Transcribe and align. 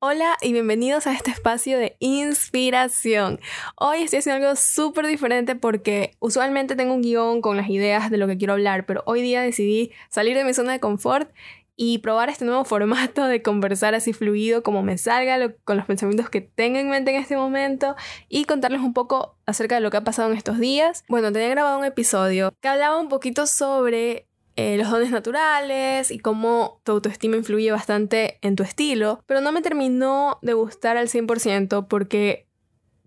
Hola 0.00 0.36
y 0.42 0.52
bienvenidos 0.52 1.08
a 1.08 1.12
este 1.12 1.32
espacio 1.32 1.76
de 1.76 1.96
inspiración. 1.98 3.40
Hoy 3.74 4.02
estoy 4.02 4.20
haciendo 4.20 4.46
algo 4.46 4.54
súper 4.54 5.08
diferente 5.08 5.56
porque 5.56 6.14
usualmente 6.20 6.76
tengo 6.76 6.94
un 6.94 7.02
guion 7.02 7.40
con 7.40 7.56
las 7.56 7.68
ideas 7.68 8.08
de 8.08 8.16
lo 8.16 8.28
que 8.28 8.38
quiero 8.38 8.52
hablar, 8.52 8.86
pero 8.86 9.02
hoy 9.06 9.22
día 9.22 9.42
decidí 9.42 9.90
salir 10.08 10.36
de 10.36 10.44
mi 10.44 10.54
zona 10.54 10.70
de 10.70 10.78
confort 10.78 11.32
y 11.74 11.98
probar 11.98 12.28
este 12.28 12.44
nuevo 12.44 12.64
formato 12.64 13.24
de 13.24 13.42
conversar 13.42 13.96
así 13.96 14.12
fluido 14.12 14.62
como 14.62 14.84
me 14.84 14.98
salga 14.98 15.52
con 15.64 15.76
los 15.76 15.86
pensamientos 15.86 16.30
que 16.30 16.42
tengo 16.42 16.78
en 16.78 16.90
mente 16.90 17.10
en 17.10 17.20
este 17.20 17.36
momento 17.36 17.96
y 18.28 18.44
contarles 18.44 18.82
un 18.82 18.94
poco 18.94 19.36
acerca 19.46 19.74
de 19.74 19.80
lo 19.80 19.90
que 19.90 19.96
ha 19.96 20.04
pasado 20.04 20.30
en 20.30 20.36
estos 20.36 20.60
días. 20.60 21.02
Bueno, 21.08 21.32
tenía 21.32 21.48
grabado 21.48 21.76
un 21.76 21.84
episodio 21.84 22.52
que 22.60 22.68
hablaba 22.68 23.00
un 23.00 23.08
poquito 23.08 23.48
sobre 23.48 24.27
eh, 24.60 24.76
los 24.76 24.90
dones 24.90 25.12
naturales 25.12 26.10
y 26.10 26.18
cómo 26.18 26.80
tu 26.82 26.90
autoestima 26.90 27.36
influye 27.36 27.70
bastante 27.70 28.40
en 28.42 28.56
tu 28.56 28.64
estilo, 28.64 29.22
pero 29.24 29.40
no 29.40 29.52
me 29.52 29.62
terminó 29.62 30.40
de 30.42 30.52
gustar 30.52 30.96
al 30.96 31.06
100% 31.06 31.86
porque 31.86 32.48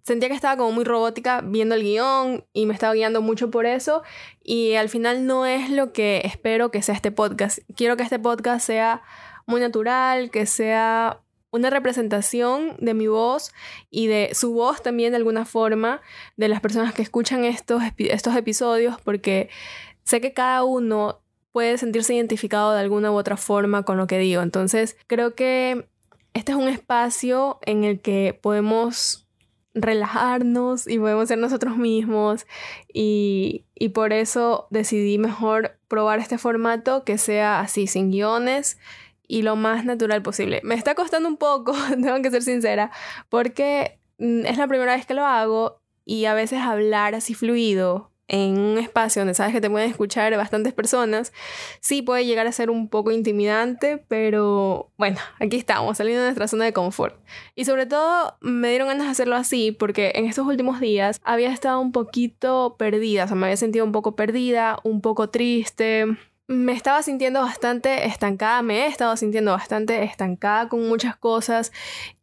sentía 0.02 0.30
que 0.30 0.36
estaba 0.36 0.56
como 0.56 0.72
muy 0.72 0.86
robótica 0.86 1.42
viendo 1.42 1.76
el 1.76 1.84
guion 1.84 2.46
y 2.54 2.68
me 2.68 2.74
estaba 2.74 2.94
guiando 2.94 3.22
mucho 3.22 3.52
por 3.52 3.66
eso 3.66 4.02
y 4.42 4.76
al 4.76 4.88
final 4.88 5.26
no 5.26 5.46
es 5.46 5.70
lo 5.70 5.92
que 5.92 6.22
espero 6.24 6.72
que 6.72 6.82
sea 6.82 6.96
este 6.96 7.12
podcast. 7.12 7.60
Quiero 7.76 7.98
que 7.98 8.04
este 8.04 8.18
podcast 8.18 8.66
sea 8.66 9.02
muy 9.46 9.60
natural, 9.60 10.32
que 10.32 10.46
sea 10.46 11.20
una 11.52 11.70
representación 11.70 12.78
de 12.80 12.94
mi 12.94 13.08
voz 13.08 13.52
y 13.90 14.08
de 14.08 14.30
su 14.32 14.54
voz 14.54 14.82
también 14.82 15.12
de 15.12 15.18
alguna 15.18 15.44
forma 15.44 16.00
de 16.38 16.48
las 16.48 16.62
personas 16.62 16.94
que 16.94 17.02
escuchan 17.02 17.44
estos, 17.44 17.84
estos 17.98 18.38
episodios 18.38 19.02
porque 19.02 19.50
sé 20.06 20.22
que 20.22 20.32
cada 20.32 20.64
uno 20.64 21.22
puede 21.52 21.78
sentirse 21.78 22.14
identificado 22.14 22.74
de 22.74 22.80
alguna 22.80 23.12
u 23.12 23.16
otra 23.16 23.38
forma 23.38 23.84
con 23.84 23.98
lo 23.98 24.08
que 24.08 24.18
digo. 24.18 24.42
Entonces, 24.42 24.98
creo 25.08 25.36
que 25.36 25.88
este 26.34 26.54
es 26.54 26.58
un 26.58 26.70
espacio 26.70 27.60
en 27.64 27.84
el 27.84 28.00
que 28.00 28.38
podemos 28.42 29.28
relajarnos 29.74 30.88
y 30.88 31.00
podemos 31.00 31.28
ser 31.30 31.38
nosotros 31.38 31.78
mismos 31.78 32.46
y, 32.94 33.64
y, 33.74 33.90
por 33.90 34.12
eso 34.12 34.68
decidí 34.70 35.18
mejor 35.18 35.78
probar 35.88 36.20
este 36.20 36.38
formato 36.38 37.06
que 37.06 37.18
sea 37.18 37.62
así, 37.62 37.88
sin 37.88 38.12
guiones 38.12 38.78
y 39.28 39.44
lo 39.44 39.56
más 39.56 39.86
natural 39.86 40.22
posible. 40.22 40.60
Me 40.64 40.76
está 40.76 40.94
costando 40.94 41.30
un 41.30 41.38
poco, 41.38 41.74
tengo 41.90 42.22
que 42.22 42.32
ser 42.32 42.42
sincera, 42.42 42.92
porque 43.30 43.98
mm, 44.18 44.46
es 44.46 44.58
la 44.58 44.68
primera 44.68 44.96
vez 44.96 45.06
que 45.06 45.14
lo 45.14 45.26
hago 45.26 45.82
y 46.04 46.26
a 46.26 46.34
veces 46.34 46.60
hablar 46.60 47.16
así 47.16 47.34
fluido 47.34 48.11
en 48.32 48.58
un 48.58 48.78
espacio 48.78 49.20
donde 49.20 49.34
sabes 49.34 49.54
que 49.54 49.60
te 49.60 49.70
pueden 49.70 49.90
escuchar 49.90 50.36
bastantes 50.38 50.74
personas, 50.74 51.34
sí 51.82 52.02
puede 52.02 52.26
llegar 52.26 52.48
a 52.48 52.54
ser 52.54 52.70
un 52.70 52.88
poco 52.88 53.12
intimidante, 53.12 53.98
pero 54.08 54.90
bueno, 54.98 55.18
aquí 55.42 55.58
estamos, 55.58 55.98
saliendo 55.98 56.22
de 56.22 56.28
nuestra 56.28 56.48
zona 56.48 56.64
de 56.64 56.72
confort. 56.72 57.20
Y 57.56 57.66
sobre 57.66 57.86
todo 57.86 58.38
me 58.40 58.70
dieron 58.70 58.88
ganas 58.88 59.08
de 59.08 59.12
hacerlo 59.12 59.36
así 59.36 59.74
porque 59.74 60.14
en 60.16 60.28
estos 60.28 60.48
últimos 60.48 60.80
días 60.80 61.20
había 61.26 61.52
estado 61.52 61.82
un 61.82 61.92
poquito 61.92 62.78
perdida, 62.80 63.26
o 63.26 63.28
sea, 63.28 63.36
me 63.36 63.48
había 63.48 63.58
sentido 63.58 63.84
un 63.84 63.92
poco 63.92 64.16
perdida, 64.16 64.80
un 64.84 65.02
poco 65.02 65.30
triste, 65.30 66.06
me 66.48 66.72
estaba 66.72 67.04
sintiendo 67.04 67.42
bastante 67.42 68.06
estancada, 68.08 68.62
me 68.62 68.86
he 68.86 68.88
estado 68.88 69.18
sintiendo 69.18 69.52
bastante 69.52 70.04
estancada 70.04 70.70
con 70.70 70.88
muchas 70.88 71.18
cosas 71.18 71.74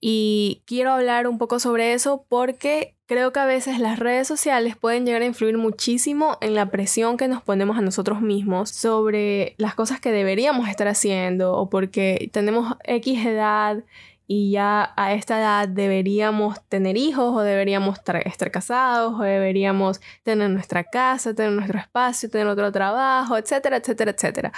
y 0.01 0.63
quiero 0.65 0.93
hablar 0.93 1.29
un 1.29 1.37
poco 1.37 1.59
sobre 1.61 1.93
eso 1.93 2.25
porque 2.31 2.98
creo 3.09 3.33
que 3.33 3.41
a 3.41 3.47
veces 3.47 3.79
las 3.81 3.99
redes 3.99 4.29
sociales 4.29 4.77
pueden 4.77 5.07
llegar 5.07 5.23
a 5.23 5.25
influir 5.25 5.57
muchísimo 5.57 6.37
en 6.43 6.55
la 6.55 6.71
presión 6.71 7.17
que 7.17 7.27
nos 7.27 7.43
ponemos 7.43 7.79
a 7.79 7.81
nosotros 7.81 8.21
mismos 8.21 8.69
sobre 8.69 9.55
las 9.57 9.75
cosas 9.75 9.99
que 9.99 10.13
deberíamos 10.13 10.69
estar 10.69 10.87
haciendo 10.89 11.55
o 11.55 11.71
porque 11.71 12.29
tenemos 12.33 12.77
X 12.85 13.25
edad 13.25 13.83
y 14.31 14.51
ya 14.51 14.93
a 14.97 15.15
esta 15.15 15.39
edad 15.39 15.69
deberíamos 15.69 16.63
tener 16.69 16.99
hijos 16.99 17.35
o 17.35 17.41
deberíamos 17.41 17.99
estar, 17.99 18.51
casados 18.51 19.15
o 19.19 19.23
deberíamos 19.23 20.03
tener 20.23 20.51
nuestra 20.51 20.85
casa, 20.85 21.35
tener 21.35 21.53
nuestro 21.53 21.79
espacio, 21.79 22.29
tener 22.29 22.47
otro 22.47 22.71
trabajo, 22.71 23.39
etcétera, 23.39 23.79
etcétera, 23.79 24.11
etcétera. 24.11 24.53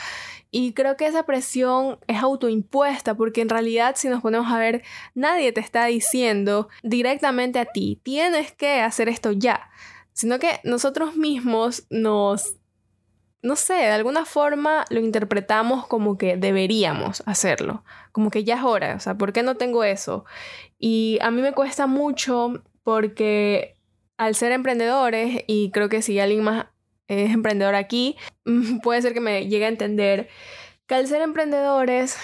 Y 0.51 0.73
creo 0.73 0.97
que 0.97 1.07
esa 1.07 1.23
presión 1.23 2.01
es 2.09 2.21
autoimpuesta 2.21 3.15
porque 3.15 3.43
en 3.43 3.49
realidad 3.49 3.95
si 3.97 4.09
nos 4.09 4.23
ponemos 4.23 4.51
a 4.51 4.59
ver, 4.59 4.83
nadie 5.15 5.53
te 5.53 5.61
está 5.61 5.87
diciendo 5.87 6.69
directamente 6.83 7.61
a 7.61 7.67
ti, 7.67 8.01
tienes 8.03 8.51
que 8.51 8.81
hacer 8.81 9.09
esto 9.09 9.31
ya, 9.31 9.71
sino 10.13 10.41
que 10.41 10.59
nosotros 10.65 11.15
mismos 11.15 11.85
nos 11.91 12.57
no 13.43 13.57
sé, 13.57 13.75
de 13.75 13.91
alguna 13.91 14.25
forma 14.25 14.85
lo 14.91 15.01
interpretamos 15.01 15.87
como 15.87 16.19
que 16.19 16.37
deberíamos 16.37 17.23
hacerlo, 17.27 17.85
como 18.13 18.31
que 18.31 18.45
ya 18.45 18.57
es 18.57 18.63
hora, 18.63 18.95
o 18.97 19.01
sea, 19.01 19.17
¿por 19.17 19.33
qué 19.33 19.43
no 19.43 19.57
tengo 19.57 19.85
eso? 19.85 20.25
Y 20.79 21.19
a 21.23 21.31
mí 21.31 21.41
me 21.41 21.53
cuesta 21.53 21.87
mucho 21.87 22.63
porque 22.83 23.77
al 24.19 24.35
ser 24.35 24.53
emprendedores, 24.53 25.45
y 25.47 25.71
creo 25.71 25.89
que 25.89 26.03
si 26.03 26.19
alguien 26.21 26.45
más 26.45 26.67
es 27.09 27.33
emprendedor 27.33 27.75
aquí, 27.75 28.17
puede 28.83 29.03
ser 29.03 29.15
que 29.15 29.21
me 29.21 29.47
llegue 29.49 29.65
a 29.65 29.69
entender 29.69 30.29
que 30.87 30.95
al 30.95 31.07
ser 31.07 31.23
emprendedores 31.23 32.17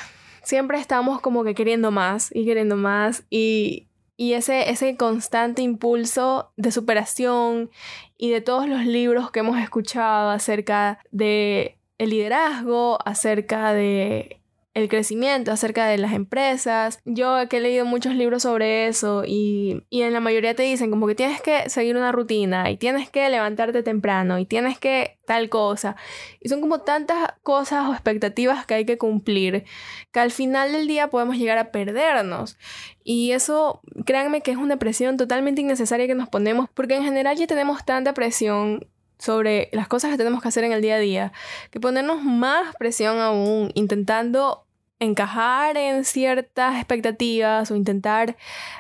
siempre 0.42 0.78
estamos 0.78 1.20
como 1.20 1.44
que 1.44 1.54
queriendo 1.54 1.90
más 1.90 2.30
y 2.34 2.44
queriendo 2.44 2.76
más 2.76 3.24
y, 3.30 3.88
y 4.16 4.34
ese, 4.34 4.70
ese 4.70 4.96
constante 4.96 5.62
impulso 5.62 6.52
de 6.56 6.70
superación 6.70 7.70
y 8.18 8.30
de 8.30 8.40
todos 8.40 8.68
los 8.68 8.84
libros 8.84 9.30
que 9.30 9.40
hemos 9.40 9.58
escuchado 9.58 10.30
acerca 10.30 10.98
de 11.10 11.78
el 11.98 12.10
liderazgo, 12.10 12.98
acerca 13.04 13.72
de 13.72 14.40
el 14.76 14.90
crecimiento, 14.90 15.52
acerca 15.52 15.86
de 15.86 15.96
las 15.96 16.12
empresas. 16.12 17.00
Yo 17.06 17.48
que 17.48 17.56
he 17.56 17.60
leído 17.60 17.86
muchos 17.86 18.14
libros 18.14 18.42
sobre 18.42 18.88
eso 18.88 19.22
y, 19.26 19.82
y, 19.88 20.02
en 20.02 20.12
la 20.12 20.20
mayoría 20.20 20.54
te 20.54 20.64
dicen 20.64 20.90
como 20.90 21.06
que 21.06 21.14
tienes 21.14 21.40
que 21.40 21.70
seguir 21.70 21.96
una 21.96 22.12
rutina 22.12 22.70
y 22.70 22.76
tienes 22.76 23.08
que 23.08 23.26
levantarte 23.30 23.82
temprano 23.82 24.38
y 24.38 24.44
tienes 24.44 24.78
que 24.78 25.18
tal 25.24 25.48
cosa. 25.48 25.96
Y 26.40 26.50
son 26.50 26.60
como 26.60 26.82
tantas 26.82 27.32
cosas 27.42 27.88
o 27.88 27.92
expectativas 27.94 28.66
que 28.66 28.74
hay 28.74 28.84
que 28.84 28.98
cumplir 28.98 29.64
que 30.12 30.20
al 30.20 30.30
final 30.30 30.72
del 30.72 30.86
día 30.86 31.08
podemos 31.08 31.38
llegar 31.38 31.56
a 31.56 31.70
perdernos. 31.70 32.58
Y 33.02 33.32
eso, 33.32 33.80
créanme 34.04 34.42
que 34.42 34.50
es 34.50 34.58
una 34.58 34.76
presión 34.76 35.16
totalmente 35.16 35.62
innecesaria 35.62 36.06
que 36.06 36.14
nos 36.14 36.28
ponemos 36.28 36.68
porque 36.74 36.96
en 36.96 37.02
general 37.02 37.38
ya 37.38 37.46
tenemos 37.46 37.82
tanta 37.86 38.12
presión 38.12 38.86
sobre 39.18 39.70
las 39.72 39.88
cosas 39.88 40.10
que 40.10 40.18
tenemos 40.18 40.42
que 40.42 40.48
hacer 40.48 40.64
en 40.64 40.72
el 40.72 40.82
día 40.82 40.96
a 40.96 40.98
día, 40.98 41.32
que 41.70 41.80
ponernos 41.80 42.22
más 42.22 42.76
presión 42.76 43.18
aún 43.18 43.70
intentando 43.74 44.65
encajar 44.98 45.76
en 45.76 46.04
ciertas 46.04 46.76
expectativas 46.76 47.70
o 47.70 47.76
intentar 47.76 48.36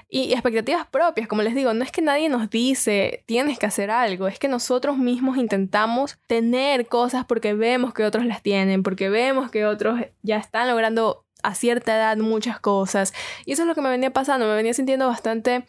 y 0.08 0.32
expectativas 0.32 0.86
propias, 0.86 1.28
como 1.28 1.42
les 1.42 1.54
digo, 1.54 1.74
no 1.74 1.84
es 1.84 1.92
que 1.92 2.00
nadie 2.00 2.28
nos 2.28 2.48
dice 2.48 3.22
tienes 3.26 3.58
que 3.58 3.66
hacer 3.66 3.90
algo, 3.90 4.26
es 4.26 4.38
que 4.38 4.48
nosotros 4.48 4.96
mismos 4.96 5.36
intentamos 5.36 6.18
tener 6.26 6.86
cosas 6.88 7.26
porque 7.26 7.54
vemos 7.54 7.92
que 7.92 8.04
otros 8.04 8.24
las 8.24 8.42
tienen, 8.42 8.82
porque 8.82 9.10
vemos 9.10 9.50
que 9.50 9.66
otros 9.66 10.00
ya 10.22 10.38
están 10.38 10.68
logrando 10.68 11.26
a 11.42 11.54
cierta 11.54 11.94
edad 11.96 12.16
muchas 12.16 12.60
cosas. 12.60 13.12
Y 13.44 13.52
eso 13.52 13.62
es 13.62 13.68
lo 13.68 13.74
que 13.74 13.82
me 13.82 13.90
venía 13.90 14.12
pasando, 14.12 14.46
me 14.46 14.54
venía 14.54 14.74
sintiendo 14.74 15.06
bastante 15.06 15.64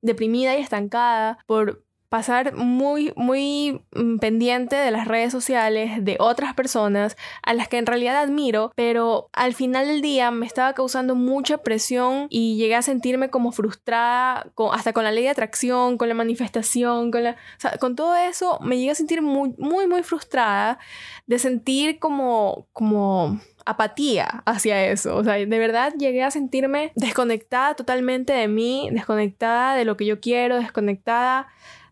deprimida 0.00 0.56
y 0.56 0.62
estancada 0.62 1.38
por 1.46 1.84
pasar 2.10 2.56
muy, 2.56 3.12
muy 3.14 3.82
mm, 3.94 4.18
pendiente 4.18 4.74
de 4.74 4.90
las 4.90 5.06
redes 5.06 5.30
sociales 5.30 6.04
de 6.04 6.16
otras 6.18 6.54
personas 6.54 7.16
a 7.42 7.54
las 7.54 7.68
que 7.68 7.78
en 7.78 7.86
realidad 7.86 8.16
admiro, 8.16 8.72
pero 8.74 9.30
al 9.32 9.54
final 9.54 9.86
del 9.86 10.02
día 10.02 10.32
me 10.32 10.44
estaba 10.44 10.74
causando 10.74 11.14
mucha 11.14 11.58
presión 11.58 12.26
y 12.28 12.56
llegué 12.56 12.74
a 12.74 12.82
sentirme 12.82 13.30
como 13.30 13.52
frustrada, 13.52 14.50
hasta 14.72 14.92
con 14.92 15.04
la 15.04 15.12
ley 15.12 15.22
de 15.22 15.30
atracción, 15.30 15.96
con 15.98 16.08
la 16.08 16.14
manifestación, 16.14 17.12
con, 17.12 17.22
la, 17.22 17.36
con 17.78 17.94
todo 17.94 18.16
eso 18.16 18.58
me 18.60 18.76
llegué 18.76 18.90
a 18.90 18.96
sentir 18.96 19.22
muy, 19.22 19.54
muy, 19.56 19.86
muy 19.86 20.02
frustrada 20.02 20.80
de 21.28 21.38
sentir 21.38 22.00
como, 22.00 22.66
como 22.72 23.40
apatía 23.64 24.42
hacia 24.46 24.84
eso. 24.86 25.16
O 25.16 25.22
sea, 25.22 25.34
de 25.34 25.46
verdad 25.46 25.94
llegué 25.96 26.24
a 26.24 26.32
sentirme 26.32 26.90
desconectada 26.96 27.74
totalmente 27.74 28.32
de 28.32 28.48
mí, 28.48 28.88
desconectada 28.90 29.76
de 29.76 29.84
lo 29.84 29.96
que 29.96 30.06
yo 30.06 30.18
quiero, 30.18 30.56
desconectada 30.56 31.46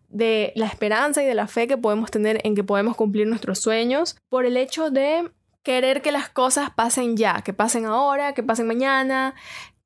de 0.09 0.51
la 0.55 0.65
esperanza 0.65 1.23
y 1.23 1.25
de 1.25 1.35
la 1.35 1.47
fe 1.47 1.67
que 1.67 1.77
podemos 1.77 2.11
tener 2.11 2.41
en 2.43 2.55
que 2.55 2.63
podemos 2.63 2.95
cumplir 2.95 3.27
nuestros 3.27 3.59
sueños 3.59 4.17
por 4.29 4.45
el 4.45 4.57
hecho 4.57 4.89
de 4.89 5.31
querer 5.63 6.01
que 6.01 6.11
las 6.11 6.29
cosas 6.29 6.71
pasen 6.71 7.15
ya, 7.15 7.41
que 7.41 7.53
pasen 7.53 7.85
ahora, 7.85 8.33
que 8.33 8.43
pasen 8.43 8.67
mañana, 8.67 9.35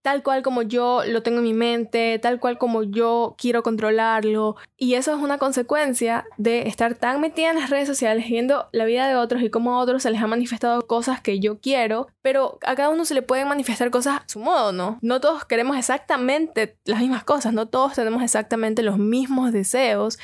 tal 0.03 0.21
cual 0.21 0.43
como 0.43 0.61
yo 0.61 1.01
lo 1.07 1.23
tengo 1.23 1.37
en 1.37 1.45
mi 1.45 1.53
mente, 1.53 2.19
tal 2.19 2.39
cual 2.39 2.57
como 2.57 2.83
yo 2.83 3.35
quiero 3.37 3.63
controlarlo. 3.63 4.57
Y 4.77 4.95
eso 4.95 5.15
es 5.15 5.17
una 5.17 5.37
consecuencia 5.37 6.25
de 6.37 6.67
estar 6.67 6.95
tan 6.95 7.21
metida 7.21 7.49
en 7.49 7.59
las 7.59 7.69
redes 7.69 7.87
sociales, 7.87 8.27
viendo 8.27 8.67
la 8.73 8.83
vida 8.83 9.07
de 9.07 9.15
otros 9.15 9.41
y 9.41 9.49
cómo 9.49 9.73
a 9.73 9.79
otros 9.79 10.03
se 10.03 10.11
les 10.11 10.21
ha 10.21 10.27
manifestado 10.27 10.85
cosas 10.85 11.21
que 11.21 11.39
yo 11.39 11.59
quiero, 11.59 12.07
pero 12.21 12.59
a 12.65 12.75
cada 12.75 12.89
uno 12.89 13.05
se 13.05 13.13
le 13.13 13.21
pueden 13.21 13.47
manifestar 13.47 13.89
cosas 13.91 14.17
a 14.17 14.23
su 14.27 14.39
modo, 14.39 14.73
¿no? 14.73 14.99
No 15.01 15.21
todos 15.21 15.45
queremos 15.45 15.77
exactamente 15.77 16.77
las 16.83 16.99
mismas 16.99 17.23
cosas, 17.23 17.53
no 17.53 17.67
todos 17.67 17.93
tenemos 17.93 18.21
exactamente 18.21 18.83
los 18.83 18.97
mismos 18.97 19.53
deseos. 19.53 20.19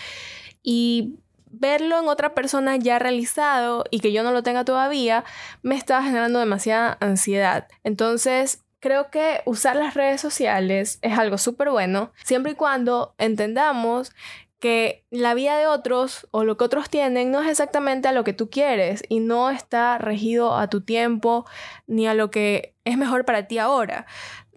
Y 0.62 1.16
verlo 1.52 2.00
en 2.00 2.10
otra 2.10 2.36
persona 2.36 2.76
ya 2.76 3.00
realizado 3.00 3.86
y 3.90 4.02
que 4.02 4.12
yo 4.12 4.24
no 4.24 4.32
lo 4.32 4.44
tenga 4.44 4.66
todavía, 4.66 5.24
me 5.62 5.76
está 5.76 6.04
generando 6.04 6.40
demasiada 6.40 6.98
ansiedad. 7.00 7.70
Entonces, 7.86 8.66
creo 8.80 9.10
que 9.10 9.42
usar 9.46 9.76
las 9.76 9.94
redes 9.94 10.22
sociales 10.22 11.00
es 11.02 11.18
algo 11.18 11.38
súper 11.38 11.70
bueno, 11.70 12.12
siempre 12.24 12.54
y 12.54 12.56
cuando 12.56 13.14
entendamos 13.18 14.12
que 14.60 15.06
la 15.10 15.34
vida 15.34 15.58
de 15.58 15.68
otros 15.68 16.28
o 16.32 16.44
lo 16.44 16.58
que 16.58 16.66
otros 16.66 16.90
tienen 16.90 17.32
no 17.32 17.42
es 17.42 17.50
exactamente 17.50 18.08
a 18.08 18.12
lo 18.12 18.24
que 18.24 18.34
tú 18.34 18.50
quieres 18.50 19.04
y 19.08 19.22
no 19.22 19.50
está 19.50 19.98
regido 19.98 20.58
a 20.58 20.68
tu 20.68 20.82
tiempo 20.82 21.46
ni 21.88 22.08
a 22.08 22.14
lo 22.14 22.30
que 22.30 22.76
es 22.84 22.98
mejor 22.98 23.26
para 23.26 23.48
ti 23.48 23.58
ahora. 23.58 24.06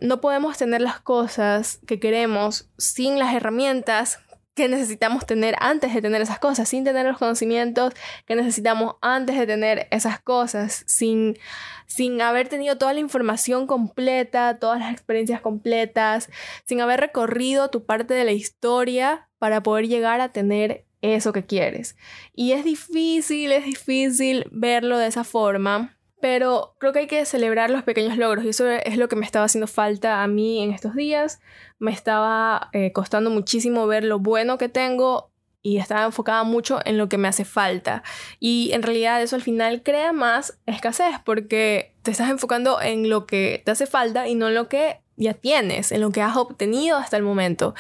No 0.01 0.21
podemos 0.21 0.59
tener 0.59 0.81
las 0.81 1.01
cosas 1.01 1.79
que 1.87 2.01
queremos 2.01 2.69
sin 2.79 3.21
las 3.21 3.33
herramientas 3.35 4.19
que 4.55 4.69
necesitamos 4.69 5.27
tener 5.27 5.55
antes 5.61 5.95
de 5.95 6.03
tener 6.03 6.21
esas 6.21 6.39
cosas, 6.39 6.69
sin 6.69 6.85
tener 6.85 7.07
los 7.07 7.19
conocimientos 7.19 7.95
que 8.27 8.37
necesitamos 8.37 8.97
antes 9.01 9.39
de 9.39 9.47
tener 9.47 9.89
esas 9.91 10.21
cosas, 10.21 10.85
sin, 10.87 11.39
sin 11.87 12.21
haber 12.21 12.49
tenido 12.49 12.77
toda 12.77 12.93
la 12.93 13.01
información 13.01 13.67
completa, 13.67 14.59
todas 14.59 14.81
las 14.81 14.93
experiencias 14.93 15.41
completas, 15.41 16.29
sin 16.67 16.81
haber 16.81 17.01
recorrido 17.01 17.71
tu 17.71 17.85
parte 17.85 18.15
de 18.15 18.25
la 18.25 18.33
historia 18.33 19.29
para 19.39 19.63
poder 19.63 19.89
llegar 19.89 20.21
a 20.21 20.31
tener 20.31 20.85
eso 21.01 21.33
que 21.33 21.45
quieres. 21.45 21.97
Y 22.35 22.53
es 22.53 22.65
difícil, 22.65 23.53
es 23.53 23.65
difícil 23.65 24.47
verlo 24.51 24.99
de 24.99 25.09
esa 25.09 25.25
forma, 25.25 25.99
pero 26.23 26.77
creo 26.79 26.93
que 26.93 27.01
hay 27.01 27.07
que 27.09 27.25
celebrar 27.27 27.69
los 27.69 27.83
pequeños 27.83 28.17
logros 28.17 28.45
y 28.45 28.51
eso 28.51 28.65
es 28.69 28.97
lo 28.97 29.09
que 29.09 29.17
me 29.17 29.27
estaba 29.27 29.45
haciendo 29.45 29.67
falta 29.67 30.23
a 30.23 30.29
mí 30.29 30.63
en 30.63 30.71
estos 30.71 30.95
días. 30.95 31.41
Me 31.81 31.91
estaba 31.91 32.71
eh, 32.73 32.93
costando 32.93 33.29
muchísimo 33.29 33.89
ver 33.89 34.05
lo 34.05 34.21
bueno 34.21 34.57
que 34.57 34.69
tengo 34.69 35.33
y 35.63 35.79
estaba 35.79 36.05
enfocada 36.05 36.45
mucho 36.45 36.79
en 36.85 36.97
lo 36.97 37.09
que 37.09 37.19
me 37.19 37.27
hace 37.27 37.45
falta. 37.45 38.05
Y 38.39 38.71
en 38.73 38.85
realidad 38.85 39.21
eso 39.21 39.35
al 39.35 39.43
final 39.43 39.83
crea 39.83 40.13
más 40.13 40.61
escasez 40.65 41.17
porque 41.25 41.97
te 42.03 42.13
estás 42.13 42.31
enfocando 42.31 42.81
en 42.81 43.11
lo 43.11 43.27
que 43.27 43.61
te 43.65 43.73
hace 43.73 43.87
falta 43.87 44.29
y 44.29 44.37
no 44.37 44.47
en 44.47 44.55
lo 44.55 44.69
que 44.69 45.02
ya 45.17 45.35
tienes, 45.35 45.93
en 45.93 46.01
lo 46.01 46.11
que 46.11 46.23
has 46.23 46.37
obtenido 46.37 46.97
hasta 46.97 47.17
el 47.17 47.23
momento. 47.23 47.75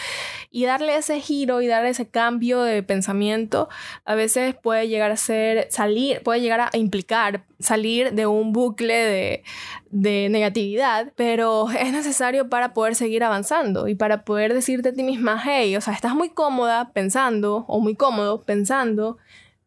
Y 0.51 0.65
darle 0.65 0.97
ese 0.97 1.21
giro 1.21 1.63
y 1.63 1.67
darle 1.67 1.91
ese 1.91 2.09
cambio 2.09 2.63
de 2.63 2.83
pensamiento 2.83 3.69
a 4.05 4.15
veces 4.15 4.55
puede 4.55 4.89
llegar 4.89 5.11
a 5.11 5.17
ser 5.17 5.67
salir, 5.71 6.23
puede 6.23 6.41
llegar 6.41 6.61
a 6.61 6.71
implicar 6.75 7.45
salir 7.59 8.13
de 8.13 8.27
un 8.27 8.53
bucle 8.53 8.95
de, 8.95 9.43
de 9.91 10.29
negatividad, 10.31 11.13
pero 11.17 11.71
es 11.71 11.93
necesario 11.93 12.49
para 12.49 12.75
poder 12.75 12.95
seguir 12.95 13.25
avanzando 13.25 13.89
y 13.89 13.95
para 13.95 14.25
poder 14.25 14.55
decirte 14.55 14.91
a 14.91 14.93
ti 14.93 15.03
misma, 15.03 15.41
hey, 15.45 15.77
o 15.77 15.81
sea, 15.81 15.95
estás 15.95 16.15
muy 16.15 16.31
cómoda 16.31 16.93
pensando 16.93 17.65
o 17.69 17.81
muy 17.81 17.95
cómodo 17.95 18.43
pensando 18.43 19.19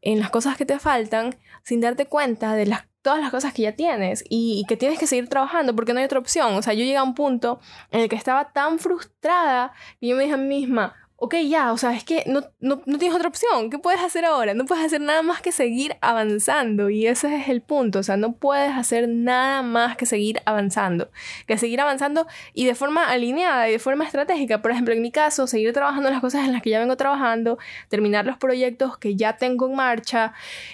en 0.01 0.19
las 0.19 0.29
cosas 0.29 0.55
que 0.55 0.65
te 0.65 0.79
faltan 0.79 1.35
sin 1.63 1.81
darte 1.81 2.05
cuenta 2.05 2.55
de 2.55 2.67
las 2.67 2.85
todas 3.05 3.21
las 3.21 3.29
cosas 3.29 3.53
que 3.53 3.61
ya 3.61 3.73
tienes 3.73 4.23
y, 4.31 4.65
que 4.67 4.77
tienes 4.77 4.97
que 4.97 5.05
seguir 5.05 5.29
trabajando 5.29 5.75
porque 5.75 5.93
no 5.93 5.99
hay 5.99 6.05
otra 6.05 6.17
opción. 6.17 6.55
O 6.55 6.61
sea, 6.63 6.73
yo 6.73 6.79
llegué 6.79 6.97
a 6.97 7.03
un 7.03 7.13
punto 7.13 7.59
en 7.91 8.01
el 8.01 8.09
que 8.09 8.15
estaba 8.15 8.51
tan 8.51 8.79
frustrada 8.79 9.73
y 9.99 10.09
yo 10.09 10.15
me 10.15 10.23
dije 10.23 10.33
a 10.33 10.37
mí 10.37 10.47
misma, 10.47 10.95
ok, 11.17 11.35
ya, 11.47 11.71
o 11.71 11.77
sea, 11.77 11.93
es 11.93 12.03
que 12.03 12.23
no, 12.27 12.41
no, 12.59 12.81
no, 12.85 12.97
tienes 12.97 13.15
otra 13.15 13.29
opción. 13.29 13.69
¿Qué 13.69 13.79
puedes 13.79 14.01
hacer 14.01 14.25
ahora? 14.25 14.53
No 14.53 14.65
puedes 14.65 14.83
hacer 14.83 14.99
nada 14.99 15.21
más 15.21 15.41
que 15.41 15.51
seguir 15.51 15.95
avanzando. 16.01 16.89
Y 16.89 17.07
ese 17.07 17.35
es 17.35 17.47
el 17.47 17.61
punto. 17.61 17.99
O 17.99 18.03
sea, 18.03 18.17
no 18.17 18.33
puedes 18.33 18.71
hacer 18.71 19.07
nada 19.07 19.61
más 19.61 19.95
que 19.95 20.05
seguir 20.05 20.41
avanzando. 20.45 21.09
Que 21.47 21.57
seguir 21.57 21.79
avanzando 21.79 22.27
y 22.53 22.65
de 22.65 22.75
forma 22.75 23.09
alineada 23.09 23.69
y 23.69 23.73
de 23.73 23.79
forma 23.79 24.03
estratégica. 24.03 24.61
Por 24.61 24.71
ejemplo, 24.71 24.93
en 24.93 25.01
mi 25.01 25.11
caso, 25.11 25.47
seguir 25.47 25.71
trabajando 25.73 26.09
las 26.09 26.19
cosas 26.19 26.45
en 26.45 26.51
las 26.51 26.61
que 26.61 26.69
ya 26.69 26.79
vengo 26.79 26.97
trabajando, 26.97 27.57
terminar 27.89 28.25
los 28.25 28.37
proyectos 28.37 28.97
que 28.97 29.15
ya 29.15 29.37
tengo 29.37 29.67
en 29.67 29.75
marcha. 29.75 30.33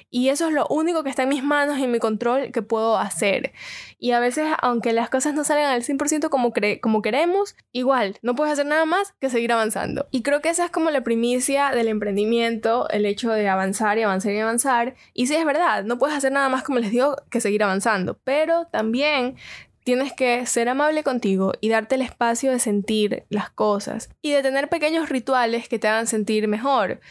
Y 0.10 0.30
eso 0.30 0.48
es 0.48 0.54
lo 0.54 0.66
único 0.68 1.04
que 1.04 1.12
está 1.12 1.24
en 1.24 1.30
mis 1.30 1.44
manos 1.44 1.78
y 1.78 1.84
en 1.84 1.92
mi 1.92 2.00
control 2.00 2.52
que 2.52 2.64
puedo 2.64 2.98
hacer. 2.98 3.54
Y 4.00 4.12
a 4.12 4.20
veces, 4.20 4.48
aunque 4.62 4.94
las 4.94 5.12
cosas 5.12 5.36
no 5.36 5.44
salgan 5.44 5.72
al 5.72 5.84
100% 5.84 6.30
como, 6.30 6.52
como 6.82 7.02
queremos, 7.04 7.56
igual, 7.72 8.18
no 8.24 8.34
puedes 8.34 8.54
hacer 8.54 8.66
nada 8.66 8.86
más 8.86 9.14
que 9.20 9.30
seguir 9.30 9.52
avanzando. 9.52 10.08
Y 10.10 10.24
que 10.39 10.50
esa 10.50 10.66
es 10.66 10.72
como 10.72 10.92
la 10.92 11.01
primicia 11.01 11.72
del 11.72 11.89
emprendimiento, 11.89 12.88
el 12.89 13.06
hecho 13.06 13.31
de 13.31 13.50
avanzar 13.50 13.98
y 13.98 14.04
avanzar 14.04 14.31
y 14.31 14.39
avanzar. 14.39 14.95
Y 15.13 15.28
sí 15.28 15.36
es 15.36 15.45
verdad, 15.45 15.83
no 15.83 15.98
puedes 15.98 16.16
hacer 16.16 16.31
nada 16.31 16.48
más, 16.48 16.63
como 16.63 16.80
les 16.80 16.92
digo, 16.92 17.18
que 17.30 17.42
seguir 17.42 17.63
avanzando. 17.63 18.18
Pero 18.24 18.68
también 18.68 19.36
tienes 19.83 20.13
que 20.13 20.45
ser 20.45 20.69
amable 20.69 21.04
contigo 21.04 21.51
y 21.60 21.68
darte 21.69 21.95
el 21.95 22.04
espacio 22.04 22.51
de 22.51 22.60
sentir 22.60 23.25
las 23.30 23.50
cosas 23.50 24.10
y 24.22 24.31
de 24.31 24.42
tener 24.42 24.69
pequeños 24.69 25.10
rituales 25.10 25.68
que 25.68 25.80
te 25.80 25.88
hagan 25.89 26.07
sentir 26.07 26.48
mejor 26.48 27.01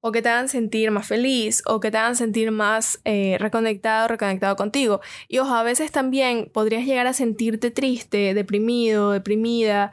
o 0.00 0.12
que 0.12 0.22
te 0.22 0.28
hagan 0.28 0.48
sentir 0.48 0.90
más 0.90 1.06
feliz 1.06 1.62
o 1.66 1.80
que 1.80 1.90
te 1.90 1.98
hagan 1.98 2.14
sentir 2.14 2.52
más 2.52 3.00
eh, 3.04 3.36
reconectado, 3.40 4.06
reconectado 4.06 4.54
contigo. 4.54 5.00
Y 5.28 5.38
ojo, 5.38 5.54
a 5.54 5.62
veces 5.62 5.90
también 5.90 6.50
podrías 6.52 6.84
llegar 6.84 7.06
a 7.06 7.12
sentirte 7.12 7.70
triste, 7.70 8.34
deprimido, 8.34 9.10
deprimida, 9.10 9.92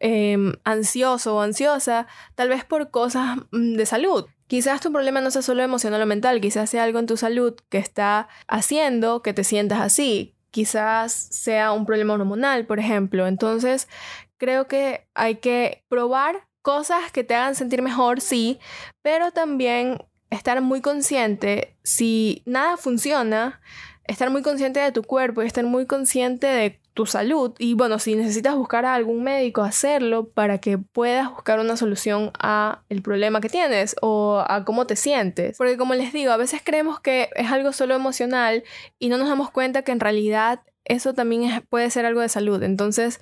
em, 0.00 0.52
ansioso 0.64 1.36
o 1.36 1.40
ansiosa, 1.40 2.06
tal 2.34 2.48
vez 2.48 2.64
por 2.64 2.90
cosas 2.90 3.38
mm, 3.52 3.74
de 3.74 3.86
salud. 3.86 4.26
Quizás 4.46 4.80
tu 4.80 4.92
problema 4.92 5.20
no 5.20 5.30
sea 5.30 5.42
solo 5.42 5.62
emocional 5.62 6.02
o 6.02 6.06
mental, 6.06 6.40
quizás 6.40 6.70
sea 6.70 6.84
algo 6.84 6.98
en 6.98 7.06
tu 7.06 7.16
salud 7.16 7.54
que 7.68 7.78
está 7.78 8.28
haciendo 8.46 9.22
que 9.22 9.32
te 9.32 9.44
sientas 9.44 9.80
así. 9.80 10.34
Quizás 10.50 11.12
sea 11.12 11.72
un 11.72 11.86
problema 11.86 12.14
hormonal, 12.14 12.66
por 12.66 12.78
ejemplo. 12.78 13.26
Entonces, 13.26 13.88
creo 14.36 14.68
que 14.68 15.08
hay 15.14 15.36
que 15.36 15.84
probar 15.88 16.46
cosas 16.62 17.10
que 17.12 17.24
te 17.24 17.34
hagan 17.34 17.54
sentir 17.54 17.82
mejor, 17.82 18.20
sí, 18.20 18.58
pero 19.02 19.32
también 19.32 19.98
estar 20.30 20.60
muy 20.60 20.80
consciente 20.80 21.76
si 21.82 22.42
nada 22.46 22.76
funciona, 22.76 23.60
estar 24.06 24.30
muy 24.30 24.42
consciente 24.42 24.80
de 24.80 24.92
tu 24.92 25.02
cuerpo 25.02 25.42
y 25.42 25.46
estar 25.46 25.64
muy 25.64 25.86
consciente 25.86 26.46
de 26.46 26.78
tu 26.94 27.06
salud. 27.06 27.52
Y 27.58 27.74
bueno, 27.74 27.98
si 27.98 28.14
necesitas 28.14 28.54
buscar 28.54 28.84
a 28.84 28.94
algún 28.94 29.24
médico, 29.24 29.62
hacerlo 29.62 30.28
para 30.28 30.58
que 30.58 30.78
puedas 30.78 31.30
buscar 31.30 31.58
una 31.58 31.76
solución 31.76 32.30
a 32.38 32.82
el 32.88 33.02
problema 33.02 33.40
que 33.40 33.48
tienes 33.48 33.96
o 34.00 34.44
a 34.46 34.64
cómo 34.64 34.86
te 34.86 34.96
sientes. 34.96 35.58
Porque 35.58 35.76
como 35.76 35.94
les 35.94 36.12
digo, 36.12 36.32
a 36.32 36.36
veces 36.36 36.60
creemos 36.64 37.00
que 37.00 37.30
es 37.34 37.50
algo 37.50 37.72
solo 37.72 37.94
emocional 37.94 38.62
y 38.98 39.08
no 39.08 39.18
nos 39.18 39.28
damos 39.28 39.50
cuenta 39.50 39.82
que 39.82 39.92
en 39.92 40.00
realidad 40.00 40.60
eso 40.84 41.14
también 41.14 41.64
puede 41.68 41.90
ser 41.90 42.06
algo 42.06 42.20
de 42.20 42.28
salud. 42.28 42.62
Entonces, 42.62 43.20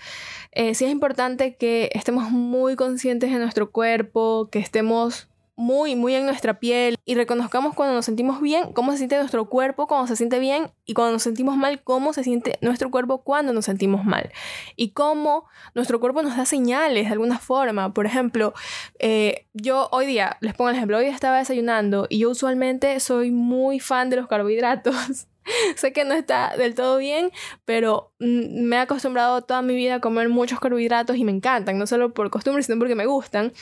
eh, 0.50 0.74
sí 0.74 0.84
es 0.84 0.90
importante 0.90 1.56
que 1.56 1.90
estemos 1.94 2.30
muy 2.30 2.76
conscientes 2.76 3.30
de 3.30 3.38
nuestro 3.38 3.70
cuerpo, 3.70 4.48
que 4.50 4.58
estemos 4.58 5.28
muy, 5.56 5.96
muy 5.96 6.14
en 6.14 6.24
nuestra 6.24 6.58
piel 6.58 6.96
y 7.04 7.14
reconozcamos 7.14 7.74
cuando 7.74 7.94
nos 7.94 8.04
sentimos 8.04 8.40
bien, 8.40 8.72
cómo 8.72 8.92
se 8.92 8.98
siente 8.98 9.18
nuestro 9.18 9.48
cuerpo 9.48 9.86
cuando 9.86 10.06
se 10.06 10.16
siente 10.16 10.38
bien 10.38 10.70
y 10.84 10.94
cuando 10.94 11.12
nos 11.12 11.22
sentimos 11.22 11.56
mal, 11.56 11.82
cómo 11.82 12.12
se 12.12 12.24
siente 12.24 12.58
nuestro 12.60 12.90
cuerpo 12.90 13.22
cuando 13.22 13.52
nos 13.52 13.66
sentimos 13.66 14.04
mal. 14.04 14.30
Y 14.76 14.90
cómo 14.90 15.46
nuestro 15.74 16.00
cuerpo 16.00 16.22
nos 16.22 16.36
da 16.36 16.46
señales 16.46 17.06
de 17.06 17.12
alguna 17.12 17.38
forma. 17.38 17.92
Por 17.92 18.06
ejemplo, 18.06 18.54
eh, 18.98 19.46
yo 19.52 19.88
hoy 19.92 20.06
día, 20.06 20.38
les 20.40 20.54
pongo 20.54 20.70
el 20.70 20.76
ejemplo, 20.76 20.98
hoy 20.98 21.04
día 21.04 21.14
estaba 21.14 21.38
desayunando 21.38 22.06
y 22.08 22.18
yo 22.18 22.30
usualmente 22.30 22.98
soy 23.00 23.30
muy 23.30 23.80
fan 23.80 24.10
de 24.10 24.16
los 24.16 24.28
carbohidratos. 24.28 25.26
sé 25.76 25.92
que 25.92 26.04
no 26.04 26.14
está 26.14 26.56
del 26.56 26.74
todo 26.74 26.98
bien, 26.98 27.30
pero 27.64 28.12
mm, 28.20 28.62
me 28.62 28.76
he 28.76 28.78
acostumbrado 28.80 29.42
toda 29.42 29.62
mi 29.62 29.74
vida 29.74 29.96
a 29.96 30.00
comer 30.00 30.28
muchos 30.28 30.60
carbohidratos 30.60 31.16
y 31.16 31.24
me 31.24 31.32
encantan, 31.32 31.78
no 31.78 31.86
solo 31.86 32.12
por 32.14 32.30
costumbre, 32.30 32.62
sino 32.62 32.78
porque 32.78 32.94
me 32.94 33.06
gustan. 33.06 33.52